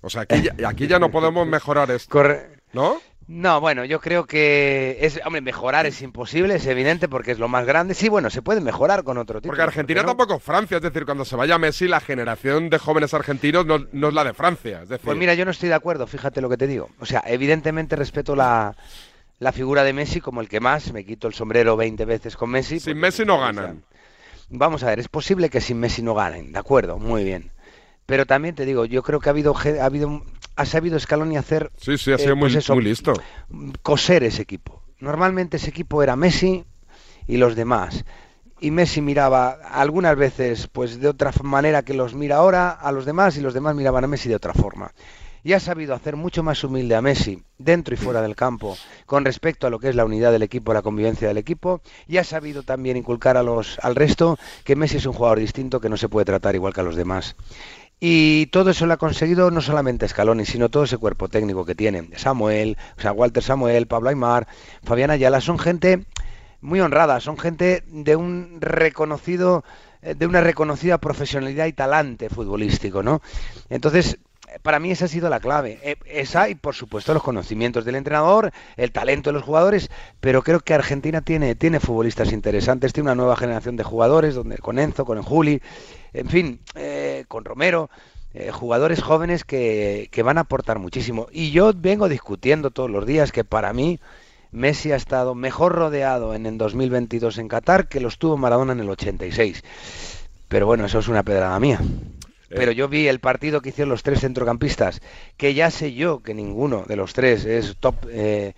O 0.00 0.10
sea, 0.10 0.22
aquí 0.22 0.42
ya, 0.42 0.68
aquí 0.68 0.86
ya 0.86 0.98
no 0.98 1.10
podemos 1.10 1.46
mejorar 1.46 1.90
esto. 1.90 2.10
Corre... 2.10 2.58
¿No? 2.72 3.00
No, 3.28 3.60
bueno, 3.60 3.84
yo 3.84 4.00
creo 4.00 4.24
que 4.24 4.96
es, 5.02 5.20
hombre, 5.26 5.42
mejorar 5.42 5.84
es 5.84 6.00
imposible, 6.00 6.54
es 6.54 6.66
evidente 6.66 7.08
porque 7.08 7.32
es 7.32 7.38
lo 7.38 7.46
más 7.46 7.66
grande. 7.66 7.92
Sí, 7.92 8.08
bueno, 8.08 8.30
se 8.30 8.40
puede 8.40 8.62
mejorar 8.62 9.04
con 9.04 9.18
otro 9.18 9.42
tipo. 9.42 9.50
Porque 9.50 9.62
Argentina 9.62 10.02
tampoco 10.02 10.36
es 10.36 10.42
Francia, 10.42 10.78
es 10.78 10.82
decir, 10.82 11.04
cuando 11.04 11.26
se 11.26 11.36
vaya 11.36 11.58
Messi, 11.58 11.88
la 11.88 12.00
generación 12.00 12.70
de 12.70 12.78
jóvenes 12.78 13.12
argentinos 13.12 13.66
no, 13.66 14.08
es 14.08 14.14
la 14.14 14.24
de 14.24 14.32
Francia. 14.32 14.82
Es 14.82 14.88
decir... 14.88 15.04
Pues 15.04 15.18
mira, 15.18 15.34
yo 15.34 15.44
no 15.44 15.50
estoy 15.50 15.68
de 15.68 15.74
acuerdo, 15.74 16.06
fíjate 16.06 16.40
lo 16.40 16.48
que 16.48 16.56
te 16.56 16.66
digo. 16.66 16.88
O 17.00 17.04
sea, 17.04 17.22
evidentemente 17.26 17.96
respeto 17.96 18.34
la, 18.34 18.74
la 19.40 19.52
figura 19.52 19.84
de 19.84 19.92
Messi 19.92 20.22
como 20.22 20.40
el 20.40 20.48
que 20.48 20.60
más, 20.60 20.90
me 20.94 21.04
quito 21.04 21.28
el 21.28 21.34
sombrero 21.34 21.76
20 21.76 22.06
veces 22.06 22.34
con 22.34 22.48
Messi. 22.48 22.80
Sin 22.80 22.96
Messi 22.96 23.26
no 23.26 23.38
ganan. 23.38 23.84
Vamos 24.48 24.82
a 24.82 24.86
ver, 24.86 25.00
es 25.00 25.08
posible 25.08 25.50
que 25.50 25.60
sin 25.60 25.78
Messi 25.78 26.00
no 26.00 26.14
ganen, 26.14 26.52
de 26.52 26.58
acuerdo, 26.58 26.98
muy 26.98 27.24
bien. 27.24 27.50
Pero 28.06 28.24
también 28.24 28.54
te 28.54 28.64
digo, 28.64 28.86
yo 28.86 29.02
creo 29.02 29.20
que 29.20 29.28
ha 29.28 29.32
habido, 29.32 29.54
ha 29.54 29.84
habido 29.84 30.22
ha 30.58 30.66
sabido 30.66 30.98
Scaloni 30.98 31.36
hacer. 31.36 31.70
Sí, 31.76 31.96
sí, 31.96 32.12
ha 32.12 32.18
sido 32.18 32.32
eh, 32.32 32.36
pues 32.36 32.68
muy, 32.70 32.82
listo. 32.82 33.12
Coser 33.82 34.24
ese 34.24 34.42
equipo. 34.42 34.82
Normalmente 34.98 35.56
ese 35.56 35.70
equipo 35.70 36.02
era 36.02 36.16
Messi 36.16 36.64
y 37.28 37.36
los 37.36 37.54
demás. 37.54 38.04
Y 38.58 38.72
Messi 38.72 39.00
miraba 39.00 39.50
algunas 39.50 40.16
veces 40.16 40.66
pues 40.66 41.00
de 41.00 41.06
otra 41.06 41.30
manera 41.44 41.84
que 41.84 41.94
los 41.94 42.14
mira 42.14 42.38
ahora 42.38 42.70
a 42.70 42.90
los 42.90 43.06
demás 43.06 43.36
y 43.36 43.40
los 43.40 43.54
demás 43.54 43.76
miraban 43.76 44.02
a 44.02 44.08
Messi 44.08 44.28
de 44.28 44.34
otra 44.34 44.52
forma. 44.52 44.92
Y 45.44 45.52
ha 45.52 45.60
sabido 45.60 45.94
hacer 45.94 46.16
mucho 46.16 46.42
más 46.42 46.64
humilde 46.64 46.96
a 46.96 47.02
Messi 47.02 47.40
dentro 47.56 47.94
y 47.94 47.96
fuera 47.96 48.20
del 48.20 48.34
campo 48.34 48.76
con 49.06 49.24
respecto 49.24 49.68
a 49.68 49.70
lo 49.70 49.78
que 49.78 49.90
es 49.90 49.94
la 49.94 50.04
unidad 50.04 50.32
del 50.32 50.42
equipo, 50.42 50.74
la 50.74 50.82
convivencia 50.82 51.28
del 51.28 51.38
equipo. 51.38 51.82
Y 52.08 52.16
ha 52.16 52.24
sabido 52.24 52.64
también 52.64 52.96
inculcar 52.96 53.36
a 53.36 53.44
los, 53.44 53.78
al 53.80 53.94
resto 53.94 54.36
que 54.64 54.74
Messi 54.74 54.96
es 54.96 55.06
un 55.06 55.12
jugador 55.12 55.38
distinto 55.38 55.80
que 55.80 55.88
no 55.88 55.96
se 55.96 56.08
puede 56.08 56.24
tratar 56.24 56.56
igual 56.56 56.74
que 56.74 56.80
a 56.80 56.84
los 56.84 56.96
demás. 56.96 57.36
Y 58.00 58.46
todo 58.46 58.70
eso 58.70 58.86
lo 58.86 58.94
ha 58.94 58.96
conseguido 58.96 59.50
no 59.50 59.60
solamente 59.60 60.06
Scaloni, 60.06 60.44
sino 60.44 60.68
todo 60.68 60.84
ese 60.84 60.98
cuerpo 60.98 61.28
técnico 61.28 61.64
que 61.64 61.74
tiene. 61.74 62.08
Samuel, 62.16 62.76
o 62.96 63.00
sea, 63.00 63.12
Walter 63.12 63.42
Samuel, 63.42 63.86
Pablo 63.86 64.10
Aymar, 64.10 64.46
Fabián 64.84 65.10
Ayala, 65.10 65.40
son 65.40 65.58
gente 65.58 66.04
muy 66.60 66.80
honrada, 66.80 67.20
son 67.20 67.38
gente 67.38 67.82
de 67.86 68.16
un 68.16 68.58
reconocido 68.60 69.64
eh, 70.02 70.14
de 70.14 70.26
una 70.26 70.40
reconocida 70.40 70.98
profesionalidad 70.98 71.66
y 71.66 71.72
talante 71.72 72.28
futbolístico, 72.28 73.02
¿no? 73.02 73.20
Entonces, 73.68 74.18
para 74.62 74.78
mí 74.78 74.90
esa 74.90 75.06
ha 75.06 75.08
sido 75.08 75.28
la 75.28 75.40
clave. 75.40 75.78
Eh, 75.82 75.96
esa 76.06 76.48
y 76.48 76.54
por 76.54 76.74
supuesto 76.74 77.14
los 77.14 77.22
conocimientos 77.22 77.84
del 77.84 77.96
entrenador, 77.96 78.52
el 78.76 78.92
talento 78.92 79.30
de 79.30 79.34
los 79.34 79.42
jugadores, 79.42 79.90
pero 80.20 80.42
creo 80.42 80.60
que 80.60 80.74
Argentina 80.74 81.20
tiene, 81.20 81.54
tiene 81.54 81.80
futbolistas 81.80 82.32
interesantes, 82.32 82.92
tiene 82.92 83.08
una 83.08 83.16
nueva 83.16 83.36
generación 83.36 83.76
de 83.76 83.84
jugadores, 83.84 84.34
donde 84.34 84.58
con 84.58 84.78
Enzo, 84.78 85.04
con 85.04 85.20
Juli, 85.22 85.60
en 86.12 86.28
fin, 86.28 86.60
eh, 86.74 87.24
con 87.28 87.44
Romero, 87.44 87.90
eh, 88.34 88.50
jugadores 88.52 89.02
jóvenes 89.02 89.44
que, 89.44 90.08
que, 90.10 90.22
van 90.22 90.38
a 90.38 90.42
aportar 90.42 90.78
muchísimo. 90.78 91.28
Y 91.32 91.50
yo 91.50 91.72
vengo 91.74 92.08
discutiendo 92.08 92.70
todos 92.70 92.90
los 92.90 93.06
días 93.06 93.32
que 93.32 93.44
para 93.44 93.72
mí 93.72 94.00
Messi 94.50 94.92
ha 94.92 94.96
estado 94.96 95.34
mejor 95.34 95.72
rodeado 95.72 96.34
en 96.34 96.46
el 96.46 96.58
2022 96.58 97.38
en 97.38 97.48
Qatar 97.48 97.88
que 97.88 98.00
lo 98.00 98.08
estuvo 98.08 98.36
Maradona 98.36 98.72
en 98.72 98.80
el 98.80 98.90
86. 98.90 99.62
Pero 100.48 100.66
bueno, 100.66 100.86
eso 100.86 100.98
es 100.98 101.08
una 101.08 101.22
pedrada 101.22 101.58
mía. 101.60 101.80
Pero 102.48 102.72
yo 102.72 102.88
vi 102.88 103.08
el 103.08 103.20
partido 103.20 103.60
que 103.60 103.68
hicieron 103.70 103.90
los 103.90 104.02
tres 104.02 104.20
centrocampistas, 104.20 105.00
que 105.36 105.54
ya 105.54 105.70
sé 105.70 105.92
yo 105.92 106.20
que 106.20 106.34
ninguno 106.34 106.84
de 106.86 106.96
los 106.96 107.12
tres 107.12 107.44
es 107.44 107.76
top 107.78 108.06
10 108.06 108.14
eh, 108.14 108.54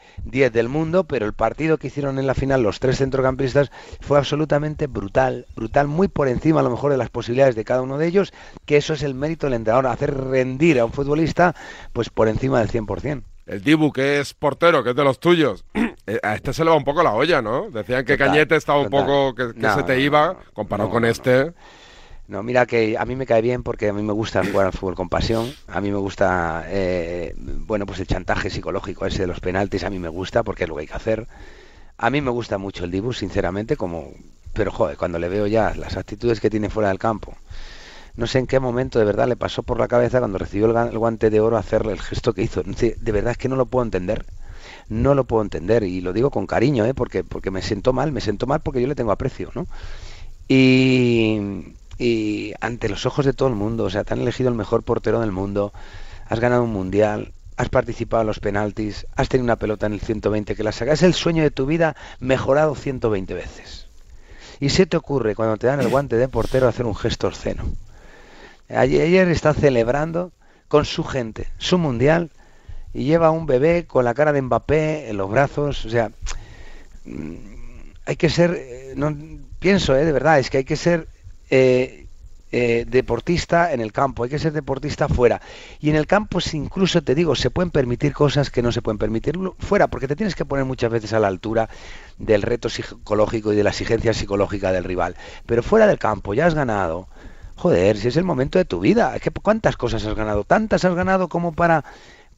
del 0.51 0.69
mundo, 0.69 1.05
pero 1.05 1.27
el 1.27 1.33
partido 1.33 1.79
que 1.79 1.89
hicieron 1.89 2.19
en 2.19 2.27
la 2.27 2.35
final 2.35 2.63
los 2.63 2.79
tres 2.79 2.99
centrocampistas 2.99 3.71
fue 4.01 4.19
absolutamente 4.19 4.87
brutal, 4.87 5.47
brutal, 5.57 5.89
muy 5.89 6.09
por 6.09 6.29
encima 6.29 6.61
a 6.61 6.63
lo 6.63 6.71
mejor 6.71 6.93
de 6.93 6.99
las 6.99 7.11
posibilidades 7.11 7.57
de 7.57 7.65
cada 7.65 7.83
uno 7.83 7.99
de 7.99 8.07
ellos, 8.07 8.33
que 8.65 8.77
eso 8.77 8.95
es 8.95 9.03
el 9.03 9.15
mérito 9.15 9.47
del 9.47 9.55
entrenador, 9.55 9.87
hacer 9.87 10.15
rendir 10.15 10.79
a 10.79 10.85
un 10.85 10.93
futbolista 10.93 11.55
pues 11.93 12.11
por 12.11 12.29
encima 12.29 12.61
del 12.61 12.71
100%. 12.71 13.23
El 13.47 13.63
Dibu, 13.63 13.93
que 13.93 14.21
es 14.21 14.33
portero, 14.33 14.85
que 14.85 14.91
es 14.91 14.97
de 14.97 15.03
los 15.03 15.19
tuyos, 15.19 15.65
eh, 16.07 16.21
a 16.23 16.37
este 16.37 16.53
se 16.53 16.63
le 16.63 16.71
va 16.71 16.77
un 16.77 16.85
poco 16.85 17.03
la 17.03 17.15
olla, 17.15 17.43
¿no? 17.43 17.69
Decían 17.71 18.05
que 18.05 18.17
Cañete 18.17 18.55
estaba 18.55 18.81
un 18.81 18.91
poco, 18.91 19.35
que, 19.35 19.53
se 19.61 19.83
te 19.83 20.01
iba, 20.01 20.37
comparado 20.53 20.89
con 20.89 21.05
este. 21.05 21.53
No, 22.31 22.45
mira 22.45 22.65
que 22.65 22.97
a 22.97 23.05
mí 23.07 23.17
me 23.17 23.27
cae 23.27 23.43
bien 23.43 23.65
porque 23.65 23.89
a 23.89 23.93
mí 23.93 24.05
me 24.05 24.13
gusta 24.13 24.45
jugar 24.45 24.67
al 24.67 24.73
fútbol 24.73 24.95
con 24.95 25.09
pasión. 25.09 25.53
A 25.67 25.81
mí 25.81 25.91
me 25.91 25.97
gusta, 25.97 26.65
eh, 26.69 27.35
bueno, 27.37 27.87
pues 27.87 27.99
el 27.99 28.07
chantaje 28.07 28.51
psicológico 28.51 29.05
ese 29.05 29.23
de 29.23 29.27
los 29.27 29.41
penaltis, 29.41 29.83
a 29.83 29.91
mí 29.91 29.99
me 29.99 30.09
gusta 30.09 30.45
porque 30.45 30.63
es 30.63 30.69
lo 30.69 30.77
que 30.77 30.83
hay 30.83 30.87
que 30.87 30.95
hacer. 30.95 31.27
A 31.99 32.09
mí 32.09 32.21
me 32.21 32.31
gusta 32.31 32.57
mucho 32.57 32.85
el 32.85 32.93
Dibu, 32.93 33.13
sinceramente, 33.13 33.77
como... 33.77 34.13
Pero, 34.53 34.71
joder, 34.71 34.97
cuando 34.97 35.19
le 35.19 35.29
veo 35.29 35.49
ya 35.49 35.75
las 35.75 35.97
actitudes 35.97 36.39
que 36.39 36.51
tiene 36.51 36.71
fuera 36.71 36.91
del 36.91 37.01
campo, 37.01 37.35
no 38.15 38.29
sé 38.29 38.39
en 38.39 38.47
qué 38.47 38.61
momento 38.61 39.01
de 39.01 39.07
verdad 39.07 39.27
le 39.27 39.35
pasó 39.35 39.65
por 39.65 39.81
la 39.81 39.89
cabeza 39.89 40.21
cuando 40.21 40.39
recibió 40.39 40.67
el, 40.67 40.99
guante 40.99 41.31
de 41.31 41.41
oro 41.41 41.57
hacerle 41.57 41.95
el 41.95 42.01
gesto 42.01 42.33
que 42.33 42.43
hizo. 42.43 42.63
De 42.63 43.13
verdad 43.13 43.33
es 43.33 43.39
que 43.39 43.49
no 43.49 43.57
lo 43.57 43.67
puedo 43.67 43.85
entender. 43.85 44.25
No 44.89 45.17
lo 45.17 45.25
puedo 45.25 45.43
entender 45.43 45.83
y 45.83 46.01
lo 46.01 46.13
digo 46.13 46.31
con 46.31 46.47
cariño, 46.47 46.85
¿eh? 46.85 46.95
porque, 46.95 47.25
porque 47.25 47.51
me 47.51 47.61
siento 47.61 47.93
mal, 47.93 48.13
me 48.13 48.21
siento 48.21 48.47
mal 48.47 48.61
porque 48.61 48.81
yo 48.81 48.87
le 48.87 48.95
tengo 48.95 49.11
aprecio, 49.11 49.51
¿no? 49.57 49.67
Y, 50.47 51.75
y 52.01 52.55
ante 52.63 52.89
los 52.89 53.05
ojos 53.05 53.27
de 53.27 53.35
todo 53.35 53.49
el 53.49 53.55
mundo, 53.55 53.85
o 53.85 53.91
sea, 53.91 54.05
te 54.05 54.15
han 54.15 54.23
elegido 54.23 54.49
el 54.49 54.55
mejor 54.55 54.83
portero 54.83 55.21
del 55.21 55.33
mundo, 55.33 55.75
has 56.27 56.41
ganado 56.41 56.65
un 56.65 56.73
mundial, 56.73 57.35
has 57.59 57.69
participado 57.69 58.23
en 58.23 58.27
los 58.27 58.41
penaltis, 58.41 59.07
has 59.17 59.29
tenido 59.29 59.45
una 59.45 59.57
pelota 59.57 59.85
en 59.85 59.93
el 59.93 60.01
120 60.01 60.57
que 60.57 60.65
la 60.65 60.73
sacas, 60.73 61.01
es 61.01 61.03
el 61.03 61.13
sueño 61.13 61.43
de 61.43 61.51
tu 61.51 61.67
vida 61.67 61.95
mejorado 62.19 62.75
120 62.75 63.35
veces. 63.35 63.87
Y 64.61 64.71
se 64.71 64.87
te 64.87 64.97
ocurre 64.97 65.35
cuando 65.35 65.59
te 65.59 65.67
dan 65.67 65.81
el 65.81 65.89
guante 65.89 66.17
de 66.17 66.27
portero 66.27 66.69
hacer 66.69 66.87
un 66.87 66.97
gesto 66.97 67.27
obsceno. 67.27 67.65
Ayer 68.71 69.29
está 69.29 69.53
celebrando 69.53 70.33
con 70.69 70.87
su 70.87 71.05
gente 71.05 71.49
su 71.59 71.77
mundial 71.77 72.31
y 72.95 73.05
lleva 73.05 73.31
un 73.31 73.45
bebé 73.45 73.85
con 73.87 74.07
la 74.07 74.15
cara 74.15 74.33
de 74.33 74.41
Mbappé 74.41 75.11
en 75.11 75.19
los 75.19 75.31
brazos. 75.31 75.85
O 75.85 75.91
sea, 75.91 76.11
mm, 77.05 77.35
hay 78.07 78.17
que 78.17 78.31
ser, 78.31 78.57
eh, 78.57 78.95
no, 78.97 79.15
pienso, 79.59 79.95
eh, 79.95 80.07
de 80.07 80.13
verdad, 80.13 80.39
es 80.39 80.49
que 80.49 80.59
hay 80.59 80.65
que 80.65 80.77
ser 80.77 81.07
eh, 81.51 82.07
eh, 82.53 82.85
deportista 82.89 83.73
en 83.73 83.81
el 83.81 83.93
campo, 83.93 84.25
hay 84.25 84.31
que 84.31 84.39
ser 84.39 84.53
deportista 84.53 85.09
fuera. 85.09 85.41
Y 85.79 85.91
en 85.91 85.97
el 85.97 86.09
campo, 86.09 86.41
incluso 86.53 87.01
te 87.01 87.15
digo, 87.15 87.37
se 87.37 87.51
pueden 87.51 87.71
permitir 87.71 88.13
cosas 88.13 88.51
que 88.51 88.61
no 88.61 88.73
se 88.73 88.83
pueden 88.83 88.99
permitir 88.99 89.39
fuera, 89.59 89.87
porque 89.87 90.09
te 90.09 90.17
tienes 90.17 90.35
que 90.35 90.45
poner 90.45 90.65
muchas 90.65 90.91
veces 90.91 91.13
a 91.13 91.21
la 91.21 91.29
altura 91.29 91.69
del 92.19 92.43
reto 92.43 92.69
psicológico 92.69 93.53
y 93.53 93.57
de 93.57 93.63
la 93.63 93.71
exigencia 93.71 94.13
psicológica 94.13 94.73
del 94.73 94.83
rival. 94.83 95.17
Pero 95.47 95.63
fuera 95.63 95.87
del 95.87 95.99
campo, 95.99 96.35
ya 96.35 96.47
has 96.47 96.55
ganado. 96.55 97.07
Joder, 97.55 97.97
si 97.99 98.09
es 98.09 98.17
el 98.17 98.25
momento 98.25 98.59
de 98.59 98.65
tu 98.65 98.81
vida, 98.81 99.15
¿cuántas 99.43 99.77
cosas 99.77 100.05
has 100.05 100.15
ganado? 100.15 100.43
¿Tantas 100.45 100.85
has 100.85 100.95
ganado 100.95 101.29
como 101.29 101.53
para 101.53 101.85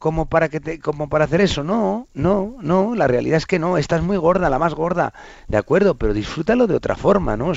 como 0.03 0.25
para 0.25 0.49
que 0.49 0.59
te, 0.59 0.79
como 0.79 1.07
para 1.07 1.23
hacer 1.23 1.39
eso. 1.39 1.63
No, 1.63 2.09
no, 2.13 2.57
no, 2.59 2.93
la 2.93 3.07
realidad 3.07 3.37
es 3.37 3.45
que 3.45 3.57
no, 3.57 3.77
estás 3.77 4.01
muy 4.01 4.17
gorda, 4.17 4.49
la 4.49 4.59
más 4.59 4.73
gorda, 4.73 5.13
de 5.47 5.55
acuerdo, 5.55 5.95
pero 5.95 6.13
disfrútalo 6.13 6.67
de 6.67 6.75
otra 6.75 6.97
forma, 6.97 7.37
¿no? 7.37 7.53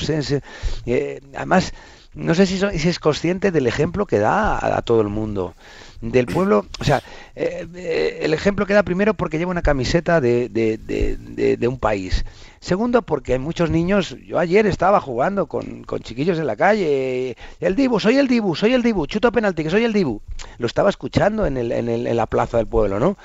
Eh, 0.86 1.20
además, 1.34 1.74
no 2.14 2.36
sé 2.36 2.46
si, 2.46 2.60
si, 2.78 2.88
es 2.88 3.00
consciente 3.00 3.50
del 3.50 3.66
ejemplo 3.66 4.06
que 4.06 4.20
da 4.20 4.76
a 4.76 4.80
todo 4.82 5.00
el 5.00 5.08
mundo 5.08 5.56
del 6.00 6.26
pueblo, 6.26 6.66
o 6.78 6.84
sea, 6.84 7.02
eh, 7.34 7.66
eh, 7.74 8.20
el 8.22 8.32
ejemplo 8.32 8.64
que 8.64 8.74
da 8.74 8.84
primero 8.84 9.14
porque 9.14 9.38
lleva 9.38 9.50
una 9.50 9.62
camiseta 9.62 10.20
de, 10.20 10.48
de, 10.48 11.68
un 11.68 11.78
país. 11.80 12.24
Segundo, 12.66 13.02
porque 13.02 13.34
hay 13.34 13.38
muchos 13.38 13.70
niños, 13.70 14.16
yo 14.26 14.40
ayer 14.40 14.66
estaba 14.66 15.00
jugando 15.00 15.46
con, 15.46 15.84
con, 15.84 16.00
chiquillos 16.00 16.36
en 16.40 16.48
la 16.48 16.56
calle, 16.56 17.36
el 17.60 17.76
Dibu, 17.76 18.00
soy 18.00 18.16
el 18.16 18.26
Dibu, 18.26 18.56
soy 18.56 18.74
el 18.74 18.82
Dibu, 18.82 19.06
chuto 19.06 19.30
penalti, 19.30 19.62
que 19.62 19.70
soy 19.70 19.84
el 19.84 19.92
Dibu. 19.92 20.20
Lo 20.58 20.66
estaba 20.66 20.90
escuchando 20.90 21.46
en, 21.46 21.58
el, 21.58 21.70
en, 21.70 21.88
el, 21.88 22.08
en 22.08 22.16
la 22.16 22.26
plaza 22.26 22.56
del 22.56 22.66
pueblo, 22.66 22.98
¿no? 22.98 23.16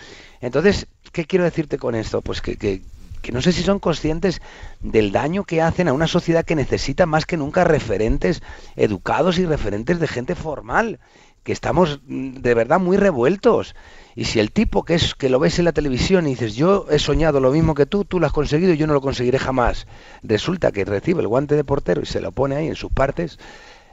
Entonces, 0.41 0.85
¿qué 1.11 1.25
quiero 1.25 1.43
decirte 1.43 1.79
con 1.79 1.95
esto? 1.95 2.21
Pues 2.21 2.39
que, 2.39 2.55
que, 2.55 2.83
que 3.23 3.31
no 3.31 3.41
sé 3.41 3.51
si 3.51 3.63
son 3.63 3.79
conscientes 3.79 4.43
del 4.79 5.11
daño 5.11 5.43
que 5.43 5.63
hacen 5.63 5.87
a 5.87 5.93
una 5.93 6.05
sociedad 6.05 6.45
que 6.45 6.55
necesita 6.55 7.07
más 7.07 7.25
que 7.25 7.35
nunca 7.35 7.63
referentes 7.63 8.43
educados 8.75 9.39
y 9.39 9.45
referentes 9.47 9.99
de 9.99 10.07
gente 10.07 10.35
formal 10.35 10.99
que 11.43 11.51
estamos 11.51 11.99
mm, 12.05 12.37
de 12.37 12.53
verdad 12.53 12.79
muy 12.79 12.97
revueltos. 12.97 13.75
Y 14.15 14.25
si 14.25 14.39
el 14.39 14.51
tipo 14.51 14.83
que 14.83 14.95
es 14.95 15.15
que 15.15 15.29
lo 15.29 15.39
ves 15.39 15.57
en 15.59 15.65
la 15.65 15.71
televisión 15.71 16.27
y 16.27 16.31
dices, 16.31 16.55
"Yo 16.55 16.85
he 16.89 16.99
soñado 16.99 17.39
lo 17.39 17.51
mismo 17.51 17.75
que 17.75 17.85
tú, 17.85 18.03
tú 18.03 18.19
lo 18.19 18.27
has 18.27 18.33
conseguido 18.33 18.73
y 18.73 18.77
yo 18.77 18.87
no 18.87 18.93
lo 18.93 19.01
conseguiré 19.01 19.39
jamás." 19.39 19.87
Resulta 20.21 20.71
que 20.71 20.83
recibe 20.85 21.21
el 21.21 21.27
guante 21.27 21.55
de 21.55 21.63
portero 21.63 22.01
y 22.01 22.05
se 22.05 22.21
lo 22.21 22.31
pone 22.31 22.55
ahí 22.55 22.67
en 22.67 22.75
sus 22.75 22.91
partes, 22.91 23.39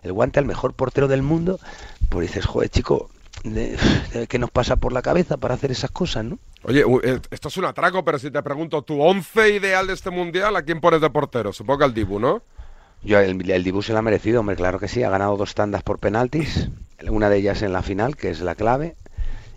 el 0.03 0.13
guante 0.13 0.41
al 0.41 0.47
mejor 0.47 0.75
portero 0.75 1.09
del 1.09 1.23
mundo, 1.23 1.59
pues 2.09 2.29
dices, 2.29 2.47
"Joder, 2.47 2.69
chico, 2.69 3.11
¿qué 4.29 4.39
nos 4.39 4.51
pasa 4.51 4.77
por 4.77 4.93
la 4.93 5.03
cabeza 5.03 5.37
para 5.37 5.55
hacer 5.55 5.71
esas 5.71 5.91
cosas, 5.91 6.25
no?" 6.25 6.39
Oye, 6.65 6.85
eh, 7.05 7.21
esto 7.31 7.49
es 7.49 7.57
un 7.57 7.67
atraco, 7.67 8.05
pero 8.05 8.19
si 8.19 8.33
te 8.33 8.43
pregunto, 8.43 8.83
¿tu 8.83 9.01
once 9.01 9.51
ideal 9.51 9.87
de 9.87 9.93
este 9.93 10.11
mundial 10.11 10.57
a 10.57 10.63
quién 10.63 10.81
pones 10.81 11.01
de 11.01 11.09
portero? 11.09 11.53
Supongo 11.53 11.79
que 11.79 11.85
al 11.85 11.95
Dibu, 11.95 12.19
¿no? 12.19 12.43
Yo, 13.03 13.21
el, 13.21 13.51
el 13.51 13.65
Dibu 13.65 13.83
se 13.83 13.93
lo 13.93 13.99
ha 13.99 14.03
merecido, 14.03 14.41
hombre, 14.41 14.57
claro 14.57 14.79
que 14.79 14.89
sí. 14.89 15.03
Ha 15.03 15.11
ganado 15.11 15.37
dos 15.37 15.55
tandas 15.55 15.83
por 15.83 15.99
penaltis 15.99 16.69
una 17.07 17.31
de 17.31 17.39
ellas 17.39 17.63
en 17.63 17.73
la 17.73 17.83
final, 17.83 18.17
que 18.17 18.31
es 18.31 18.41
la 18.41 18.55
clave. 18.55 18.97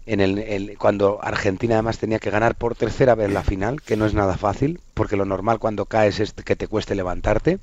En 0.06 0.20
el, 0.20 0.78
cuando 0.78 1.20
Argentina 1.22 1.76
además 1.76 2.00
tenía 2.00 2.20
que 2.20 2.32
ganar 2.32 2.56
por 2.56 2.76
tercera 2.76 3.16
vez 3.16 3.32
la 3.32 3.44
final, 3.44 3.82
que 3.82 3.96
no 3.96 4.06
es 4.06 4.14
nada 4.14 4.38
fácil, 4.38 4.80
porque 4.94 5.16
lo 5.16 5.26
normal 5.26 5.60
cuando 5.60 5.86
caes 5.86 6.20
es 6.20 6.34
que 6.34 6.56
te 6.56 6.68
cueste 6.68 6.96
levantarte. 6.96 7.60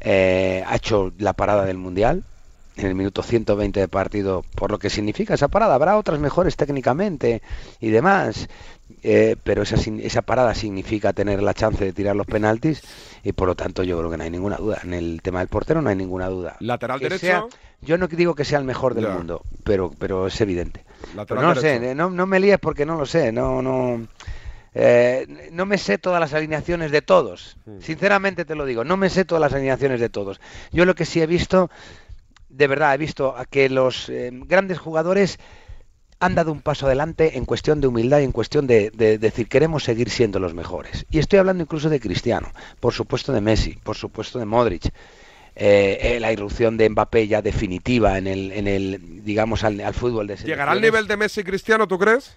Eh, 0.00 0.62
ha 0.66 0.76
hecho 0.76 1.12
la 1.18 1.32
parada 1.32 1.64
del 1.64 1.76
Mundial 1.78 2.22
en 2.78 2.86
el 2.86 2.94
minuto 2.94 3.22
120 3.22 3.80
de 3.80 3.88
partido, 3.88 4.44
por 4.54 4.70
lo 4.70 4.78
que 4.78 4.88
significa 4.88 5.34
esa 5.34 5.48
parada. 5.48 5.74
Habrá 5.74 5.96
otras 5.96 6.20
mejores 6.20 6.56
técnicamente 6.56 7.42
y 7.80 7.90
demás, 7.90 8.48
eh, 9.02 9.36
pero 9.42 9.62
esa, 9.62 9.76
esa 9.76 10.22
parada 10.22 10.54
significa 10.54 11.12
tener 11.12 11.42
la 11.42 11.54
chance 11.54 11.84
de 11.84 11.92
tirar 11.92 12.16
los 12.16 12.26
penaltis 12.26 12.82
y 13.24 13.32
por 13.32 13.48
lo 13.48 13.54
tanto 13.54 13.82
yo 13.82 13.98
creo 13.98 14.10
que 14.10 14.16
no 14.16 14.24
hay 14.24 14.30
ninguna 14.30 14.56
duda. 14.56 14.80
En 14.84 14.94
el 14.94 15.20
tema 15.22 15.40
del 15.40 15.48
portero 15.48 15.82
no 15.82 15.90
hay 15.90 15.96
ninguna 15.96 16.28
duda. 16.28 16.56
Lateral 16.60 17.00
derecho. 17.00 17.48
yo 17.82 17.98
no 17.98 18.06
digo 18.06 18.34
que 18.34 18.44
sea 18.44 18.58
el 18.58 18.64
mejor 18.64 18.94
del 18.94 19.08
mundo, 19.08 19.42
pero, 19.64 19.92
pero 19.98 20.26
es 20.28 20.40
evidente. 20.40 20.84
no 21.14 21.54
sé, 21.56 21.94
no, 21.94 22.10
no, 22.10 22.26
me 22.26 22.38
líes 22.38 22.58
porque 22.58 22.86
no 22.86 22.96
lo 22.96 23.06
sé, 23.06 23.32
no, 23.32 23.60
no. 23.60 24.06
Eh, 24.74 25.50
no 25.50 25.66
me 25.66 25.78
sé 25.78 25.98
todas 25.98 26.20
las 26.20 26.34
alineaciones 26.34 26.92
de 26.92 27.02
todos. 27.02 27.56
Hmm. 27.66 27.80
Sinceramente 27.80 28.44
te 28.44 28.54
lo 28.54 28.64
digo, 28.64 28.84
no 28.84 28.96
me 28.96 29.10
sé 29.10 29.24
todas 29.24 29.40
las 29.40 29.52
alineaciones 29.52 29.98
de 29.98 30.08
todos. 30.08 30.40
Yo 30.70 30.84
lo 30.84 30.94
que 30.94 31.04
sí 31.04 31.20
he 31.20 31.26
visto, 31.26 31.70
de 32.58 32.66
verdad, 32.66 32.92
he 32.92 32.98
visto 32.98 33.36
a 33.36 33.44
que 33.44 33.70
los 33.70 34.08
eh, 34.08 34.30
grandes 34.32 34.78
jugadores 34.78 35.38
han 36.18 36.34
dado 36.34 36.50
un 36.50 36.60
paso 36.60 36.86
adelante 36.86 37.38
en 37.38 37.44
cuestión 37.44 37.80
de 37.80 37.86
humildad 37.86 38.18
y 38.18 38.24
en 38.24 38.32
cuestión 38.32 38.66
de, 38.66 38.90
decir 38.90 39.48
queremos 39.48 39.84
seguir 39.84 40.10
siendo 40.10 40.40
los 40.40 40.54
mejores. 40.54 41.06
Y 41.08 41.20
estoy 41.20 41.38
hablando 41.38 41.62
incluso 41.62 41.88
de 41.88 42.00
Cristiano, 42.00 42.52
por 42.80 42.92
supuesto 42.92 43.32
de 43.32 43.40
Messi, 43.40 43.78
por 43.84 43.94
supuesto 43.94 44.40
de 44.40 44.44
Modric. 44.44 44.86
Eh, 45.54 45.98
eh, 46.00 46.20
la 46.20 46.32
irrupción 46.32 46.76
de 46.76 46.88
Mbappé 46.90 47.28
ya 47.28 47.42
definitiva 47.42 48.18
en 48.18 48.26
el, 48.26 48.50
en 48.50 48.66
el 48.66 49.24
digamos, 49.24 49.62
al, 49.62 49.94
fútbol 49.94 50.26
de 50.26 50.36
¿Llegará 50.36 50.72
al 50.72 50.80
nivel 50.80 51.06
de 51.06 51.16
Messi 51.16 51.42
y 51.42 51.44
Cristiano, 51.44 51.86
tú 51.86 51.96
crees? 51.96 52.34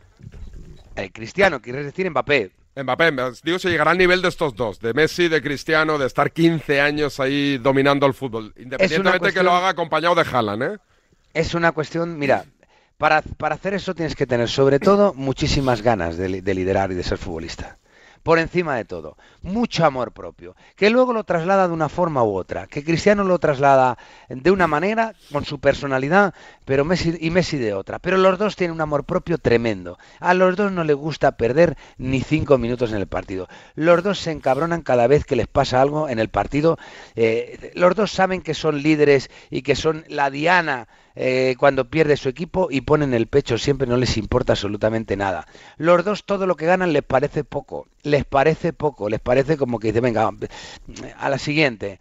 Cristiano, 1.13 1.59
quieres 1.63 1.85
decir 1.85 2.07
Mbappé. 2.07 2.51
Mbappé, 2.75 3.11
digo, 3.43 3.59
se 3.59 3.69
llegará 3.69 3.91
al 3.91 3.97
nivel 3.97 4.21
de 4.21 4.29
estos 4.29 4.55
dos, 4.55 4.79
de 4.79 4.93
Messi, 4.93 5.27
de 5.27 5.41
Cristiano, 5.41 5.97
de 5.97 6.07
estar 6.07 6.31
15 6.31 6.79
años 6.79 7.19
ahí 7.19 7.57
dominando 7.57 8.05
el 8.05 8.13
fútbol, 8.13 8.53
independientemente 8.57 9.27
de 9.27 9.33
que 9.33 9.43
lo 9.43 9.51
haga 9.51 9.69
acompañado 9.69 10.15
de 10.15 10.21
Haaland, 10.21 10.63
¿eh? 10.63 10.77
Es 11.33 11.53
una 11.53 11.73
cuestión, 11.73 12.17
mira, 12.17 12.45
para, 12.97 13.21
para, 13.21 13.55
hacer 13.55 13.73
eso 13.73 13.93
tienes 13.93 14.15
que 14.15 14.25
tener 14.25 14.47
sobre 14.47 14.79
todo 14.79 15.13
muchísimas 15.13 15.81
ganas 15.81 16.17
de, 16.17 16.29
liderar 16.29 16.91
y 16.91 16.95
de 16.95 17.03
ser 17.03 17.17
futbolista. 17.17 17.77
Por 18.23 18.37
encima 18.37 18.75
de 18.75 18.85
todo, 18.85 19.17
mucho 19.41 19.83
amor 19.83 20.11
propio, 20.11 20.55
que 20.75 20.91
luego 20.91 21.11
lo 21.11 21.23
traslada 21.23 21.67
de 21.67 21.73
una 21.73 21.89
forma 21.89 22.23
u 22.23 22.35
otra, 22.35 22.67
que 22.67 22.83
Cristiano 22.83 23.23
lo 23.23 23.39
traslada 23.39 23.97
de 24.29 24.51
una 24.51 24.67
manera, 24.67 25.15
con 25.31 25.43
su 25.43 25.59
personalidad, 25.59 26.35
pero 26.65 26.85
Messi 26.85 27.17
y 27.19 27.31
Messi 27.31 27.57
de 27.57 27.73
otra. 27.73 27.97
Pero 27.97 28.17
los 28.17 28.37
dos 28.37 28.55
tienen 28.55 28.75
un 28.75 28.81
amor 28.81 29.05
propio 29.05 29.39
tremendo. 29.39 29.97
A 30.19 30.35
los 30.35 30.55
dos 30.55 30.71
no 30.71 30.83
les 30.83 30.95
gusta 30.95 31.31
perder 31.31 31.77
ni 31.97 32.21
cinco 32.21 32.59
minutos 32.59 32.91
en 32.91 32.97
el 32.97 33.07
partido. 33.07 33.47
Los 33.73 34.03
dos 34.03 34.19
se 34.19 34.31
encabronan 34.31 34.81
cada 34.81 35.07
vez 35.07 35.25
que 35.25 35.35
les 35.35 35.47
pasa 35.47 35.81
algo 35.81 36.07
en 36.07 36.19
el 36.19 36.29
partido. 36.29 36.77
Eh, 37.15 37.71
los 37.73 37.95
dos 37.95 38.11
saben 38.11 38.41
que 38.41 38.53
son 38.53 38.83
líderes 38.83 39.31
y 39.49 39.63
que 39.63 39.75
son 39.75 40.05
la 40.07 40.29
diana 40.29 40.87
eh, 41.15 41.55
cuando 41.57 41.89
pierde 41.89 42.17
su 42.17 42.29
equipo 42.29 42.69
y 42.71 42.81
ponen 42.81 43.13
el 43.13 43.27
pecho, 43.27 43.57
siempre 43.57 43.87
no 43.87 43.97
les 43.97 44.17
importa 44.17 44.53
absolutamente 44.53 45.17
nada. 45.17 45.47
Los 45.77 46.03
dos 46.05 46.25
todo 46.25 46.47
lo 46.47 46.55
que 46.55 46.65
ganan 46.65 46.93
les 46.93 47.03
parece 47.03 47.43
poco, 47.43 47.87
les 48.03 48.25
parece 48.25 48.73
poco, 48.73 49.09
les 49.09 49.19
parece 49.19 49.57
como 49.57 49.79
que 49.79 49.87
dice, 49.87 50.01
venga, 50.01 50.29
a 51.17 51.29
la 51.29 51.37
siguiente. 51.37 51.99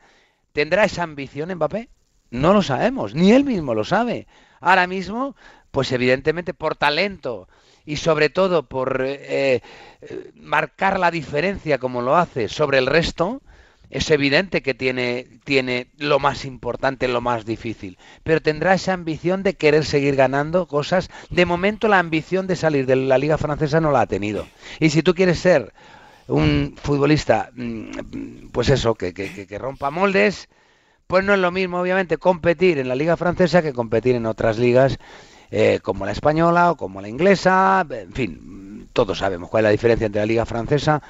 ¿Tendrá 0.53 0.85
esa 0.85 1.03
ambición 1.03 1.55
Mbappé? 1.55 1.89
No 2.31 2.53
lo 2.53 2.63
sabemos, 2.63 3.15
ni 3.15 3.33
él 3.33 3.45
mismo 3.45 3.75
lo 3.75 3.85
sabe. 3.85 4.27
Ahora 4.61 4.87
mismo, 4.87 5.35
pues 5.71 5.91
evidentemente 5.93 6.55
por 6.55 6.77
talento 6.77 7.49
y 7.85 7.97
sobre 7.97 8.31
todo 8.31 8.65
por 8.65 9.03
eh, 9.05 9.63
eh, 10.03 10.31
marcar 10.35 11.01
la 11.01 11.11
diferencia 11.11 11.79
como 11.79 12.03
lo 12.03 12.17
hace 12.17 12.49
sobre 12.49 12.79
el 12.79 12.87
resto, 12.87 13.43
es 13.91 14.11
evidente 14.11 14.63
que 14.63 14.73
tiene, 14.73 15.27
tiene 15.45 15.89
lo 15.99 16.21
más 16.21 16.45
importante, 16.45 17.09
lo 17.09 17.21
más 17.21 17.45
difícil, 17.45 17.99
pero 18.23 18.41
tendrá 18.41 18.75
esa 18.75 18.93
ambición 18.93 19.43
de 19.43 19.55
querer 19.55 19.85
seguir 19.85 20.15
ganando 20.15 20.67
cosas. 20.67 21.11
De 21.31 21.45
momento 21.45 21.89
la 21.89 21.99
ambición 21.99 22.47
de 22.47 22.57
salir 22.57 22.87
de 22.87 22.97
la 22.97 23.19
liga 23.19 23.37
francesa 23.37 23.81
no 23.81 23.91
la 23.91 24.03
ha 24.03 24.07
tenido. 24.07 24.47
Y 24.79 24.91
si 24.91 25.03
tú 25.03 25.15
quieres 25.15 25.41
ser 25.41 25.73
un 26.29 26.77
futbolista, 26.81 27.51
mm, 27.55 28.49
pues 28.53 28.69
eso, 28.69 28.95
que, 28.95 29.13
que, 29.13 29.47
que 29.47 29.59
rompa 29.59 29.91
moldes, 29.91 30.49
pues 31.09 31.25
no 31.25 31.35
es 31.35 31.41
lo 31.41 31.51
mismo, 31.51 31.81
obviamente, 31.81 32.19
competir 32.19 32.79
en 32.79 32.89
la 32.89 32.95
liga 32.95 33.17
francesa 33.17 33.63
que 33.63 33.73
competir 33.73 34.15
en 34.15 34.27
otras 34.27 34.59
ligas 34.59 34.99
eh, 35.51 35.81
como 35.83 36.07
la 36.07 36.13
española 36.13 36.71
o 36.71 36.77
como 36.77 37.01
la 37.01 37.09
inglesa. 37.09 37.85
En 37.91 38.13
fin, 38.13 38.89
todos 38.93 39.19
sabemos 39.19 39.51
cuál 39.51 39.65
es 39.65 39.65
la 39.65 39.71
diferencia 39.71 40.07
entre 40.07 40.23
la 40.23 40.27
liga 40.27 40.47
francesa 40.47 41.03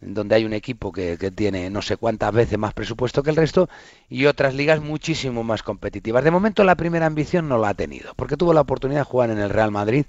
donde 0.00 0.34
hay 0.34 0.44
un 0.44 0.52
equipo 0.52 0.92
que, 0.92 1.16
tiene 1.34 1.70
no 1.70 1.82
sé 1.82 1.96
cuántas 1.96 2.32
veces 2.32 2.58
más 2.58 2.74
presupuesto 2.74 3.22
que 3.22 3.30
el 3.30 3.36
resto 3.36 3.68
y 4.08 4.26
otras 4.26 4.54
ligas 4.54 4.80
muchísimo 4.80 5.42
más 5.42 5.62
competitivas. 5.62 6.24
De 6.24 6.30
momento 6.30 6.64
la 6.64 6.74
primera 6.74 7.06
ambición 7.06 7.48
no 7.48 7.58
la 7.58 7.70
ha 7.70 7.74
tenido, 7.74 8.12
porque 8.14 8.36
tuvo 8.36 8.52
la 8.52 8.60
oportunidad 8.60 9.00
de 9.00 9.04
jugar 9.04 9.30
en 9.30 9.38
el 9.38 9.50
Real 9.50 9.70
Madrid 9.70 10.04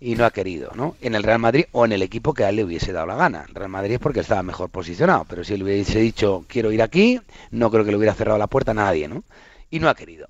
y 0.00 0.14
no 0.14 0.24
ha 0.24 0.30
querido, 0.30 0.72
¿no? 0.74 0.96
En 1.02 1.14
el 1.14 1.22
Real 1.22 1.38
Madrid 1.38 1.66
o 1.72 1.84
en 1.84 1.92
el 1.92 2.02
equipo 2.02 2.32
que 2.32 2.44
a 2.44 2.48
él 2.48 2.56
le 2.56 2.64
hubiese 2.64 2.92
dado 2.92 3.06
la 3.06 3.16
gana. 3.16 3.44
Real 3.52 3.68
Madrid 3.68 3.94
es 3.94 4.00
porque 4.00 4.20
estaba 4.20 4.42
mejor 4.42 4.70
posicionado, 4.70 5.26
pero 5.28 5.44
si 5.44 5.54
él 5.54 5.62
hubiese 5.62 5.98
dicho 5.98 6.44
quiero 6.48 6.72
ir 6.72 6.82
aquí, 6.82 7.20
no 7.50 7.70
creo 7.70 7.84
que 7.84 7.90
le 7.90 7.98
hubiera 7.98 8.14
cerrado 8.14 8.38
la 8.38 8.46
puerta 8.46 8.70
a 8.70 8.74
nadie, 8.74 9.08
¿no? 9.08 9.22
Y 9.70 9.78
no 9.78 9.88
ha 9.88 9.94
querido. 9.94 10.28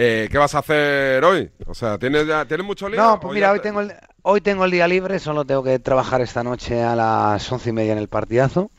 Eh, 0.00 0.28
¿Qué 0.30 0.38
vas 0.38 0.54
a 0.54 0.60
hacer 0.60 1.24
hoy? 1.24 1.50
O 1.66 1.74
sea, 1.74 1.98
¿tienes, 1.98 2.24
ya, 2.24 2.44
¿tienes 2.44 2.64
mucho 2.64 2.88
lío? 2.88 3.02
No, 3.02 3.18
pues 3.18 3.34
mira, 3.34 3.50
hoy 3.50 3.58
tengo, 3.58 3.80
el, 3.80 3.92
hoy 4.30 4.40
tengo 4.42 4.64
el 4.66 4.70
día 4.70 4.86
libre, 4.86 5.18
solo 5.18 5.44
tengo 5.46 5.62
que 5.62 5.78
trabajar 5.78 6.20
esta 6.20 6.42
noche 6.44 6.82
a 6.82 6.94
las 6.94 7.50
once 7.50 7.70
y 7.70 7.72
media 7.72 7.92
en 7.92 7.98
el 7.98 8.08
partidazo. 8.08 8.70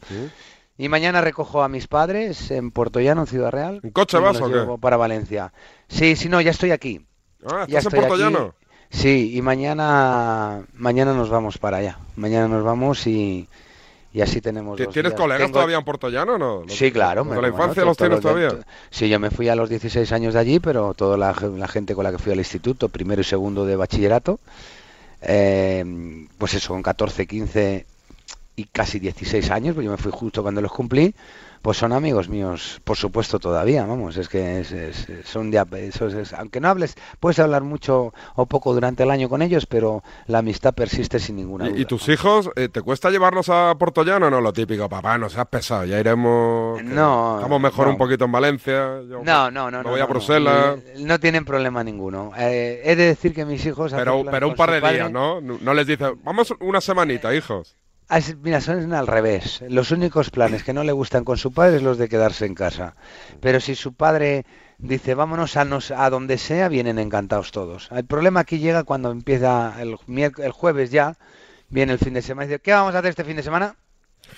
Y 0.77 0.87
mañana 0.89 1.21
recojo 1.21 1.63
a 1.63 1.67
mis 1.67 1.87
padres 1.87 2.51
en 2.51 2.71
Portollano, 2.71 3.21
en 3.21 3.27
Ciudad 3.27 3.51
Real. 3.51 3.79
¿En 3.83 3.89
coche 3.89 4.17
vas 4.19 4.39
o 4.39 4.49
qué? 4.49 4.77
para 4.79 4.95
Valencia. 4.95 5.51
Sí, 5.87 6.15
sí, 6.15 6.29
no, 6.29 6.39
ya 6.39 6.51
estoy 6.51 6.71
aquí. 6.71 7.05
Ah, 7.45 7.65
Ya 7.67 7.79
¿estás 7.79 7.93
en 7.93 7.99
estoy 7.99 7.99
Puerto 7.99 8.13
aquí. 8.13 8.23
Llano? 8.23 8.53
Sí, 8.91 9.35
y 9.35 9.41
mañana 9.41 10.61
mañana 10.73 11.13
nos 11.13 11.29
vamos 11.29 11.57
para 11.57 11.77
allá. 11.77 11.97
Mañana 12.15 12.47
nos 12.47 12.63
vamos 12.63 13.05
y, 13.07 13.47
y 14.13 14.21
así 14.21 14.41
tenemos 14.41 14.77
¿Ti- 14.77 14.83
dos 14.85 14.93
¿Tienes 14.93 15.11
días. 15.13 15.19
colegas 15.21 15.41
Tengo- 15.47 15.53
todavía 15.53 15.77
en 15.77 15.83
Puerto 15.85 16.09
Llano 16.09 16.33
o 16.35 16.37
no? 16.37 16.61
Los- 16.61 16.75
Sí, 16.75 16.91
claro. 16.91 17.21
los 17.23 17.27
me- 17.27 17.35
¿De 17.35 17.41
la 17.41 17.47
infancia 17.49 17.83
los 17.83 17.97
tienes 17.97 18.17
de- 18.19 18.21
todavía? 18.21 18.49
to- 18.49 18.59
Sí, 18.91 19.09
yo 19.09 19.19
me 19.19 19.31
fui 19.31 19.49
a 19.49 19.55
los 19.55 19.67
16 19.69 20.11
años 20.11 20.33
de 20.35 20.39
allí, 20.39 20.59
pero 20.59 20.93
toda 20.93 21.17
la 21.17 21.33
gente 21.67 21.93
con 21.95 22.03
la 22.03 22.11
que 22.11 22.17
fui 22.19 22.31
al 22.31 22.39
instituto, 22.39 22.87
primero 22.89 23.21
y 23.21 23.25
segundo 23.25 23.65
de 23.65 23.75
bachillerato, 23.75 24.39
eh, 25.21 25.83
pues 26.37 26.53
eso, 26.53 26.73
con 26.73 26.81
14, 26.83 27.27
15 27.27 27.85
y 28.59 28.65
casi 28.65 28.99
16 28.99 29.49
años, 29.51 29.75
pues 29.75 29.85
yo 29.85 29.91
me 29.91 29.97
fui 29.97 30.11
justo 30.11 30.41
cuando 30.41 30.61
los 30.61 30.71
cumplí, 30.71 31.15
pues 31.61 31.77
son 31.77 31.91
amigos 31.91 32.29
míos, 32.29 32.79
por 32.85 32.95
supuesto 32.95 33.37
todavía, 33.37 33.85
vamos, 33.85 34.15
es 34.15 34.29
que 34.29 34.61
es, 34.61 34.71
es- 34.71 35.07
son 35.25 35.51
de, 35.51 35.61
eso 35.87 36.07
es- 36.07 36.13
es- 36.13 36.33
aunque 36.33 36.59
no 36.61 36.69
hables, 36.69 36.95
puedes 37.19 37.37
hablar 37.39 37.63
mucho 37.63 38.13
o 38.35 38.45
poco 38.45 38.73
durante 38.73 39.03
el 39.03 39.11
año 39.11 39.27
con 39.29 39.41
ellos, 39.41 39.65
pero 39.65 40.01
la 40.27 40.39
amistad 40.39 40.73
persiste 40.73 41.19
sin 41.19 41.35
ninguna 41.35 41.67
duda. 41.67 41.77
¿Y, 41.79 41.85
tus 41.85 42.07
hijos, 42.09 42.49
eh, 42.55 42.69
te 42.69 42.81
cuesta 42.81 43.09
llevarlos 43.09 43.49
a 43.49 43.75
Puerto 43.77 44.03
Llano 44.03 44.27
o 44.27 44.29
no? 44.29 44.39
Lo 44.41 44.53
típico, 44.53 44.87
papá, 44.87 45.17
no 45.17 45.29
seas 45.29 45.47
pesado, 45.47 45.83
ya 45.85 45.99
iremos... 45.99 46.81
No, 46.83 47.35
Estamos 47.37 47.59
mejor 47.61 47.87
no. 47.87 47.91
un 47.93 47.97
poquito 47.97 48.23
en 48.25 48.31
Valencia. 48.31 49.01
yo 49.09 49.21
No, 49.23 49.51
no, 49.51 49.69
no. 49.69 49.79
me 49.79 49.83
no, 49.83 49.89
voy 49.89 49.99
a 49.99 50.03
no, 50.03 50.07
no. 50.07 50.13
Bruselas. 50.13 50.79
Eh, 50.85 50.93
No, 50.99 51.19
tienen 51.19 51.43
problema 51.45 51.83
ninguno. 51.83 52.31
Eh, 52.37 52.81
he 52.85 52.95
de 52.95 53.05
decir 53.05 53.33
que 53.33 53.43
mis 53.45 53.65
hijos. 53.65 53.91
Pero, 53.93 54.23
pero 54.31 54.47
un 54.47 54.55
par 54.55 54.71
de 54.71 54.79
días, 54.79 55.11
¿no? 55.11 55.41
No 55.41 55.57
no 55.61 55.73
les 55.73 55.85
dices, 55.87 56.09
vamos 56.23 56.53
una 56.61 56.79
semanita, 56.81 57.33
hijos. 57.35 57.75
Ah, 58.09 58.19
Mira, 58.41 58.59
son 58.61 58.91
al 58.93 59.07
revés. 59.07 59.63
Los 59.67 59.91
únicos 59.91 60.31
planes 60.31 60.63
que 60.63 60.73
no 60.73 60.83
le 60.83 60.91
gustan 60.91 61.23
con 61.23 61.37
su 61.37 61.53
padre 61.53 61.77
es 61.77 61.83
los 61.83 61.97
de 61.97 62.09
quedarse 62.09 62.45
en 62.45 62.55
casa. 62.55 62.95
Pero 63.39 63.59
si 63.59 63.75
su 63.75 63.93
padre 63.93 64.45
dice 64.79 65.13
vámonos 65.15 65.55
a, 65.57 65.63
nos, 65.65 65.91
a 65.91 66.09
donde 66.09 66.37
sea, 66.37 66.67
vienen 66.69 66.99
encantados 66.99 67.51
todos. 67.51 67.89
El 67.91 68.05
problema 68.05 68.41
aquí 68.41 68.59
llega 68.59 68.83
cuando 68.83 69.11
empieza 69.11 69.75
el, 69.81 69.95
el 70.47 70.51
jueves 70.51 70.89
ya, 70.91 71.17
viene 71.69 71.93
el 71.93 71.99
fin 71.99 72.13
de 72.15 72.21
semana 72.23 72.45
y 72.45 72.49
dice, 72.49 72.61
¿qué 72.61 72.71
vamos 72.73 72.95
a 72.95 72.99
hacer 72.99 73.11
este 73.11 73.23
fin 73.25 73.37
de 73.37 73.43
semana? 73.43 73.75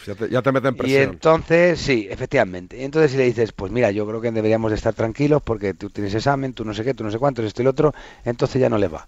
Ya 0.05 0.15
te, 0.15 0.29
ya 0.29 0.41
te 0.41 0.51
meten 0.51 0.75
Y 0.75 0.75
presión. 0.75 0.95
entonces, 0.95 1.79
sí, 1.81 2.07
efectivamente. 2.09 2.77
Y 2.79 2.83
entonces 2.83 3.11
si 3.11 3.17
le 3.17 3.25
dices, 3.25 3.51
pues 3.51 3.71
mira, 3.71 3.91
yo 3.91 4.07
creo 4.07 4.21
que 4.21 4.31
deberíamos 4.31 4.71
de 4.71 4.77
estar 4.77 4.93
tranquilos 4.93 5.41
porque 5.43 5.73
tú 5.73 5.89
tienes 5.89 6.15
examen, 6.15 6.53
tú 6.53 6.63
no 6.63 6.73
sé 6.73 6.83
qué, 6.83 6.93
tú 6.93 7.03
no 7.03 7.11
sé 7.11 7.19
cuántos, 7.19 7.43
esto 7.45 7.61
y 7.61 7.65
lo 7.65 7.71
otro, 7.71 7.93
entonces 8.23 8.61
ya 8.61 8.69
no 8.69 8.77
le 8.77 8.87
va. 8.87 9.07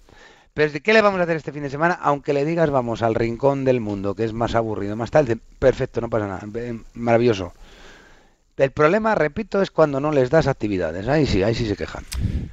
Pero 0.53 0.71
¿de 0.71 0.81
¿qué 0.81 0.93
le 0.93 1.01
vamos 1.01 1.19
a 1.19 1.23
hacer 1.23 1.35
este 1.35 1.51
fin 1.51 1.63
de 1.63 1.69
semana? 1.69 1.97
Aunque 2.01 2.33
le 2.33 2.45
digas, 2.45 2.69
vamos 2.69 3.01
al 3.01 3.15
rincón 3.15 3.65
del 3.65 3.81
mundo, 3.81 4.13
que 4.13 4.23
es 4.23 4.33
más 4.33 4.53
aburrido, 4.53 4.95
más 4.95 5.09
tal, 5.09 5.25
dice, 5.25 5.39
perfecto, 5.57 5.99
no 5.99 6.09
pasa 6.09 6.27
nada, 6.27 6.47
maravilloso. 6.93 7.53
El 8.57 8.71
problema, 8.71 9.15
repito, 9.15 9.63
es 9.63 9.71
cuando 9.71 9.99
no 9.99 10.11
les 10.11 10.29
das 10.29 10.45
actividades. 10.45 11.07
Ahí 11.07 11.25
sí, 11.25 11.41
ahí 11.41 11.55
sí 11.55 11.67
se 11.67 11.75
quejan. 11.75 12.05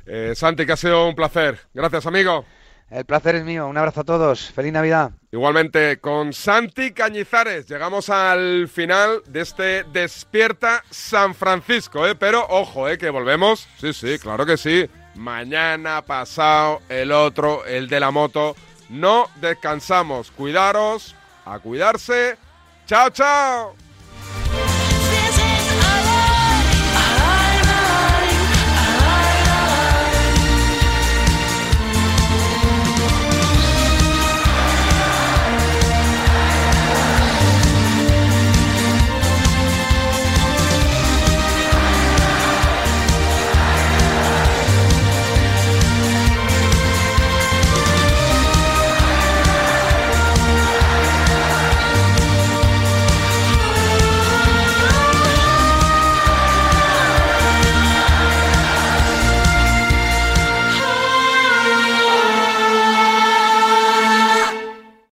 Eh, 0.06 0.32
Santi, 0.34 0.64
que 0.64 0.72
ha 0.72 0.76
sido 0.76 1.06
un 1.06 1.14
placer. 1.14 1.58
Gracias, 1.74 2.06
amigo. 2.06 2.46
El 2.88 3.04
placer 3.04 3.36
es 3.36 3.44
mío. 3.44 3.68
Un 3.68 3.76
abrazo 3.76 4.00
a 4.00 4.04
todos. 4.04 4.50
Feliz 4.50 4.72
Navidad. 4.72 5.10
Igualmente, 5.30 6.00
con 6.00 6.32
Santi 6.32 6.92
Cañizares 6.92 7.68
llegamos 7.68 8.08
al 8.08 8.66
final 8.68 9.22
de 9.26 9.42
este 9.42 9.84
Despierta 9.84 10.82
San 10.90 11.34
Francisco, 11.34 12.06
¿eh? 12.06 12.14
Pero 12.14 12.46
ojo, 12.48 12.88
¿eh? 12.88 12.96
Que 12.96 13.10
volvemos. 13.10 13.68
Sí, 13.78 13.92
sí, 13.92 14.18
claro 14.18 14.46
que 14.46 14.56
sí. 14.56 14.88
Mañana, 15.14 16.02
pasado, 16.02 16.80
el 16.88 17.12
otro, 17.12 17.64
el 17.64 17.88
de 17.88 18.00
la 18.00 18.10
moto. 18.10 18.56
No 18.88 19.28
descansamos. 19.40 20.30
Cuidaros, 20.30 21.14
a 21.44 21.58
cuidarse. 21.58 22.36
Chao, 22.86 23.10
chao. 23.10 23.74